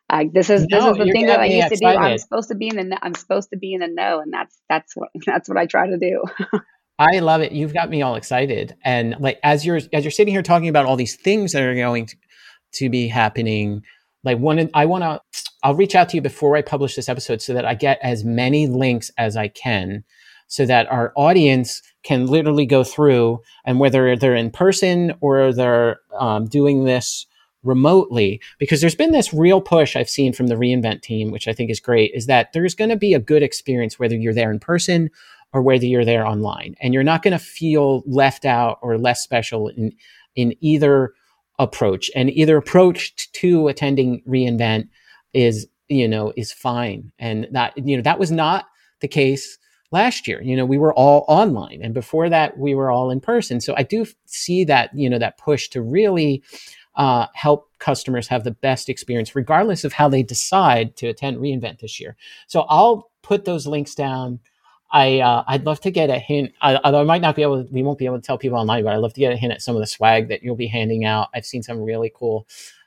uh, 0.09 0.24
this 0.33 0.50
is 0.50 0.66
this 0.68 0.85
is 0.85 0.96
the 0.96 1.11
thing 1.12 1.26
that 1.26 1.40
I 1.40 1.46
used 1.46 1.72
excited. 1.72 1.96
to 1.96 1.98
do. 1.98 2.05
I'm 2.05 2.18
supposed 2.18 2.48
to 2.48 2.55
be 2.55 2.68
in 2.68 2.88
the 2.88 2.98
I'm 3.03 3.14
supposed 3.14 3.50
to 3.50 3.57
be 3.57 3.74
in 3.74 3.81
the 3.81 3.88
know, 3.88 4.20
and 4.20 4.33
that's 4.33 4.57
that's 4.68 4.96
what 4.96 5.09
that's 5.26 5.48
what 5.48 5.59
I 5.59 5.66
try 5.66 5.88
to 5.88 5.98
do. 5.98 6.22
I 6.98 7.20
love 7.20 7.40
it. 7.40 7.53
You've 7.53 7.72
got 7.72 7.88
me 7.88 8.03
all 8.03 8.14
excited. 8.14 8.76
And 8.85 9.16
like 9.20 9.40
as 9.42 9.64
you're 9.64 9.81
as 9.92 10.05
you're 10.05 10.11
sitting 10.11 10.35
here 10.35 10.42
talking 10.42 10.68
about 10.68 10.87
all 10.87 10.96
these 10.96 11.16
things 11.16 11.53
that 11.53 11.62
are 11.62 11.74
going 11.74 12.07
to, 12.07 12.16
to 12.74 12.90
be 12.90 13.09
happening, 13.09 13.83
like 14.22 14.38
one 14.38 14.68
I 14.74 14.87
want 14.87 15.05
to 15.05 15.20
I'll 15.62 15.74
reach 15.74 15.94
out 15.94 16.09
to 16.11 16.16
you 16.16 16.22
before 16.22 16.57
I 16.57 16.62
publish 16.62 16.96
this 16.96 17.09
episode 17.09 17.40
so 17.40 17.55
that 17.55 17.64
I 17.64 17.74
get 17.74 17.98
as 18.03 18.24
many 18.24 18.66
links 18.66 19.11
as 19.16 19.37
I 19.37 19.48
can 19.48 20.05
so 20.50 20.66
that 20.66 20.90
our 20.90 21.12
audience 21.16 21.82
can 22.02 22.26
literally 22.26 22.66
go 22.66 22.84
through 22.84 23.40
and 23.64 23.80
whether 23.80 24.14
they're 24.16 24.36
in 24.36 24.50
person 24.50 25.14
or 25.20 25.52
they're 25.52 26.00
um, 26.18 26.44
doing 26.46 26.84
this 26.84 27.26
remotely 27.62 28.40
because 28.58 28.80
there's 28.80 28.94
been 28.94 29.12
this 29.12 29.34
real 29.34 29.60
push 29.60 29.94
I've 29.94 30.08
seen 30.08 30.32
from 30.32 30.46
the 30.46 30.54
reinvent 30.54 31.02
team 31.02 31.30
which 31.30 31.46
I 31.46 31.52
think 31.52 31.70
is 31.70 31.78
great 31.78 32.10
is 32.14 32.24
that 32.24 32.54
there's 32.54 32.74
going 32.74 32.88
to 32.88 32.96
be 32.96 33.12
a 33.12 33.18
good 33.18 33.42
experience 33.42 33.98
whether 33.98 34.16
you're 34.16 34.32
there 34.32 34.50
in 34.50 34.58
person 34.58 35.10
or 35.52 35.62
whether 35.62 35.84
you're 35.84 36.04
there 36.04 36.26
online. 36.26 36.74
And 36.80 36.94
you're 36.94 37.02
not 37.02 37.22
going 37.22 37.32
to 37.32 37.44
feel 37.44 38.02
left 38.06 38.44
out 38.44 38.78
or 38.82 38.98
less 38.98 39.22
special 39.22 39.68
in, 39.68 39.92
in 40.36 40.54
either 40.60 41.12
approach. 41.58 42.10
And 42.14 42.30
either 42.30 42.56
approach 42.56 43.30
to 43.32 43.68
attending 43.68 44.22
reInvent 44.26 44.88
is, 45.32 45.66
you 45.88 46.06
know, 46.06 46.32
is 46.36 46.52
fine. 46.52 47.12
And 47.18 47.48
that, 47.52 47.76
you 47.76 47.96
know, 47.96 48.02
that 48.02 48.18
was 48.18 48.30
not 48.30 48.66
the 49.00 49.08
case 49.08 49.58
last 49.90 50.29
year. 50.29 50.42
You 50.42 50.57
know, 50.57 50.64
we 50.64 50.79
were 50.79 50.94
all 50.94 51.24
online 51.29 51.81
and 51.83 51.94
before 51.94 52.29
that 52.29 52.59
we 52.59 52.74
were 52.74 52.90
all 52.90 53.11
in 53.11 53.20
person. 53.20 53.61
So 53.61 53.74
I 53.76 53.83
do 53.83 54.07
see 54.26 54.64
that, 54.64 54.90
you 54.94 55.11
know, 55.11 55.18
that 55.18 55.38
push 55.38 55.68
to 55.70 55.83
really 55.83 56.42
uh, 56.94 57.26
help 57.35 57.70
customers 57.79 58.29
have 58.29 58.44
the 58.44 58.50
best 58.50 58.88
experience, 58.88 59.35
regardless 59.35 59.85
of 59.85 59.92
how 59.92 60.09
they 60.09 60.22
decide 60.22 60.96
to 60.96 61.07
attend 61.07 61.38
reInvent 61.38 61.81
this 61.81 62.00
year. 62.00 62.16
So 62.46 62.62
I'll 62.62 63.11
put 63.22 63.44
those 63.44 63.66
links 63.66 63.94
down 63.94 64.40
I 64.90 65.20
uh, 65.20 65.44
I'd 65.46 65.66
love 65.66 65.81
to 65.83 65.90
get 65.90 66.11
a 66.11 66.18
hint. 66.18 66.53
although 66.62 67.00
I 67.00 67.05
might 67.05 67.22
not 67.22 67.37
be 67.37 67.42
able, 67.42 67.64
to, 67.64 67.72
we 67.72 67.83
won't 67.83 67.98
be 67.98 68.07
able 68.07 68.20
to 68.20 68.26
tell 68.26 68.38
people 68.38 68.59
online, 68.59 68.85
but 68.85 68.92
I'd 68.92 68.98
love 68.98 69.14
to 69.14 69.20
get 69.20 69.33
a 69.33 69.37
hint 69.37 69.53
at 69.53 69.62
some 69.62 69.76
of 69.76 69.81
the 69.81 69.87
swag 69.87 70.29
that 70.29 70.42
you'll 70.42 70.57
be 70.57 70.66
handing 70.66 71.05
out. 71.05 71.29
I've 71.35 71.46
seen 71.46 71.62
some 71.62 71.81
really 71.81 72.12
cool 72.14 72.46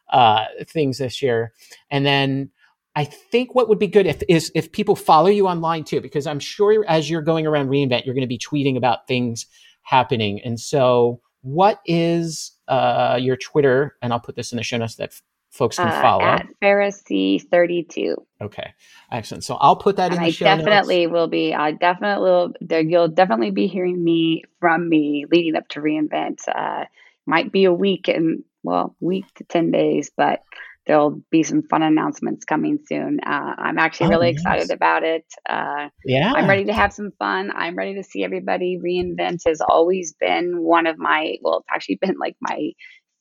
uh, 0.09 0.45
things 0.67 0.97
this 0.97 1.21
year, 1.21 1.53
and 1.89 2.05
then 2.05 2.51
I 2.95 3.05
think 3.05 3.55
what 3.55 3.69
would 3.69 3.79
be 3.79 3.87
good 3.87 4.05
if 4.05 4.21
is 4.29 4.51
if 4.53 4.71
people 4.71 4.95
follow 4.95 5.29
you 5.29 5.47
online 5.47 5.83
too, 5.83 5.99
because 5.99 6.27
I'm 6.27 6.39
sure 6.39 6.85
as 6.87 7.09
you're 7.09 7.21
going 7.21 7.47
around 7.47 7.69
reInvent, 7.69 8.05
you're 8.05 8.13
going 8.13 8.21
to 8.21 8.27
be 8.27 8.37
tweeting 8.37 8.77
about 8.77 9.07
things 9.07 9.47
happening. 9.81 10.39
And 10.41 10.59
so, 10.59 11.19
what 11.41 11.81
is 11.85 12.51
uh, 12.67 13.17
your 13.19 13.35
Twitter? 13.35 13.97
And 14.01 14.13
I'll 14.13 14.19
put 14.19 14.35
this 14.35 14.51
in 14.51 14.57
the 14.57 14.63
show 14.63 14.77
notes 14.77 14.95
that 14.95 15.13
folks 15.53 15.77
can 15.77 15.87
uh, 15.87 16.01
follow? 16.01 16.23
At 16.23 16.47
farrahC32. 16.61 18.15
Okay, 18.41 18.73
excellent. 19.11 19.43
So 19.43 19.55
I'll 19.55 19.75
put 19.75 19.95
that 19.95 20.11
and 20.11 20.19
in 20.19 20.23
the 20.25 20.31
show. 20.31 20.45
I 20.45 20.57
show 20.57 20.57
definitely 20.57 21.05
notes. 21.05 21.13
will 21.13 21.27
be. 21.27 21.53
I 21.53 21.71
definitely 21.71 22.23
will. 22.23 22.53
There, 22.59 22.81
you'll 22.81 23.07
definitely 23.07 23.51
be 23.51 23.67
hearing 23.67 24.03
me 24.03 24.43
from 24.59 24.89
me 24.89 25.25
leading 25.31 25.55
up 25.55 25.67
to 25.69 25.79
reInvent. 25.79 26.47
Uh, 26.47 26.85
might 27.25 27.51
be 27.51 27.63
a 27.63 27.73
week 27.73 28.07
and 28.07 28.43
well, 28.63 28.95
week 28.99 29.25
to 29.35 29.43
ten 29.45 29.71
days, 29.71 30.11
but 30.15 30.43
there'll 30.85 31.21
be 31.31 31.43
some 31.43 31.63
fun 31.63 31.81
announcements 31.81 32.45
coming 32.45 32.79
soon. 32.85 33.19
Uh, 33.25 33.55
I'm 33.57 33.79
actually 33.79 34.07
oh, 34.07 34.09
really 34.09 34.31
yes. 34.31 34.35
excited 34.35 34.71
about 34.71 35.03
it. 35.03 35.25
Uh, 35.47 35.89
yeah, 36.05 36.33
I'm 36.33 36.47
ready 36.49 36.65
to 36.65 36.73
have 36.73 36.93
some 36.93 37.11
fun. 37.19 37.51
I'm 37.55 37.75
ready 37.75 37.95
to 37.95 38.03
see 38.03 38.23
everybody. 38.23 38.79
Reinvent 38.83 39.41
has 39.45 39.61
always 39.61 40.13
been 40.19 40.61
one 40.61 40.87
of 40.87 40.97
my 40.97 41.37
well, 41.41 41.59
it's 41.59 41.67
actually 41.73 41.95
been 42.01 42.15
like 42.19 42.35
my 42.41 42.71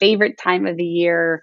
favorite 0.00 0.36
time 0.38 0.66
of 0.66 0.76
the 0.76 0.84
year 0.84 1.42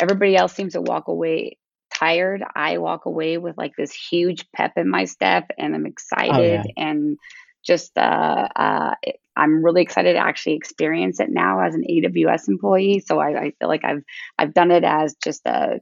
everybody 0.00 0.36
else 0.36 0.54
seems 0.54 0.74
to 0.74 0.80
walk 0.80 1.08
away 1.08 1.56
tired. 1.92 2.42
I 2.54 2.78
walk 2.78 3.06
away 3.06 3.38
with 3.38 3.56
like 3.58 3.72
this 3.76 3.92
huge 3.92 4.46
pep 4.52 4.72
in 4.76 4.88
my 4.88 5.04
step 5.04 5.50
and 5.58 5.74
I'm 5.74 5.86
excited 5.86 6.60
oh, 6.60 6.72
yeah. 6.76 6.84
and 6.84 7.18
just 7.64 7.96
uh, 7.98 8.48
uh, 8.56 8.94
I'm 9.40 9.64
really 9.64 9.82
excited 9.82 10.12
to 10.12 10.18
actually 10.18 10.54
experience 10.54 11.18
it 11.18 11.30
now 11.30 11.60
as 11.60 11.74
an 11.74 11.84
AWS 11.88 12.48
employee. 12.48 13.02
So 13.04 13.18
I, 13.18 13.40
I 13.40 13.52
feel 13.58 13.68
like 13.68 13.84
I've 13.84 14.02
I've 14.38 14.54
done 14.54 14.70
it 14.70 14.84
as 14.84 15.16
just 15.22 15.46
a 15.46 15.80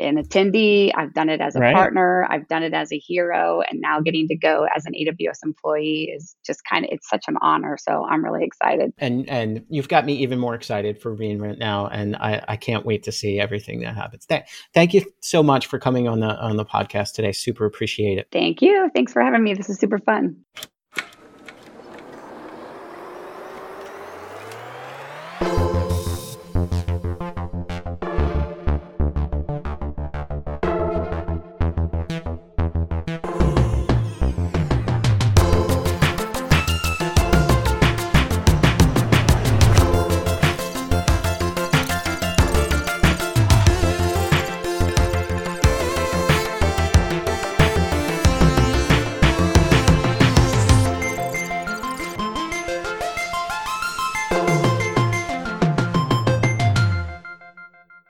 an 0.00 0.16
attendee. 0.16 0.90
I've 0.94 1.12
done 1.12 1.28
it 1.28 1.40
as 1.40 1.56
a 1.56 1.60
right. 1.60 1.74
partner. 1.74 2.26
I've 2.28 2.48
done 2.48 2.62
it 2.62 2.72
as 2.72 2.92
a 2.92 2.98
hero. 2.98 3.62
And 3.68 3.80
now 3.80 3.96
mm-hmm. 3.96 4.04
getting 4.04 4.28
to 4.28 4.36
go 4.36 4.66
as 4.74 4.86
an 4.86 4.94
AWS 4.94 5.38
employee 5.44 6.12
is 6.16 6.36
just 6.44 6.62
kind 6.64 6.84
of, 6.84 6.90
it's 6.92 7.08
such 7.08 7.24
an 7.28 7.36
honor. 7.40 7.76
So 7.78 8.04
I'm 8.08 8.24
really 8.24 8.44
excited. 8.44 8.92
And, 8.98 9.28
and 9.28 9.64
you've 9.68 9.88
got 9.88 10.06
me 10.06 10.14
even 10.16 10.38
more 10.38 10.54
excited 10.54 11.00
for 11.00 11.14
reInvent 11.14 11.58
now. 11.58 11.86
And 11.88 12.16
I, 12.16 12.42
I 12.48 12.56
can't 12.56 12.84
wait 12.84 13.02
to 13.04 13.12
see 13.12 13.38
everything 13.38 13.80
that 13.80 13.94
happens. 13.94 14.26
Th- 14.26 14.44
thank 14.74 14.94
you 14.94 15.04
so 15.20 15.42
much 15.42 15.66
for 15.66 15.78
coming 15.78 16.08
on 16.08 16.20
the, 16.20 16.34
on 16.40 16.56
the 16.56 16.64
podcast 16.64 17.12
today. 17.12 17.32
Super 17.32 17.66
appreciate 17.66 18.18
it. 18.18 18.28
Thank 18.32 18.62
you. 18.62 18.90
Thanks 18.94 19.12
for 19.12 19.22
having 19.22 19.42
me. 19.42 19.54
This 19.54 19.68
is 19.68 19.78
super 19.78 19.98
fun. 19.98 20.36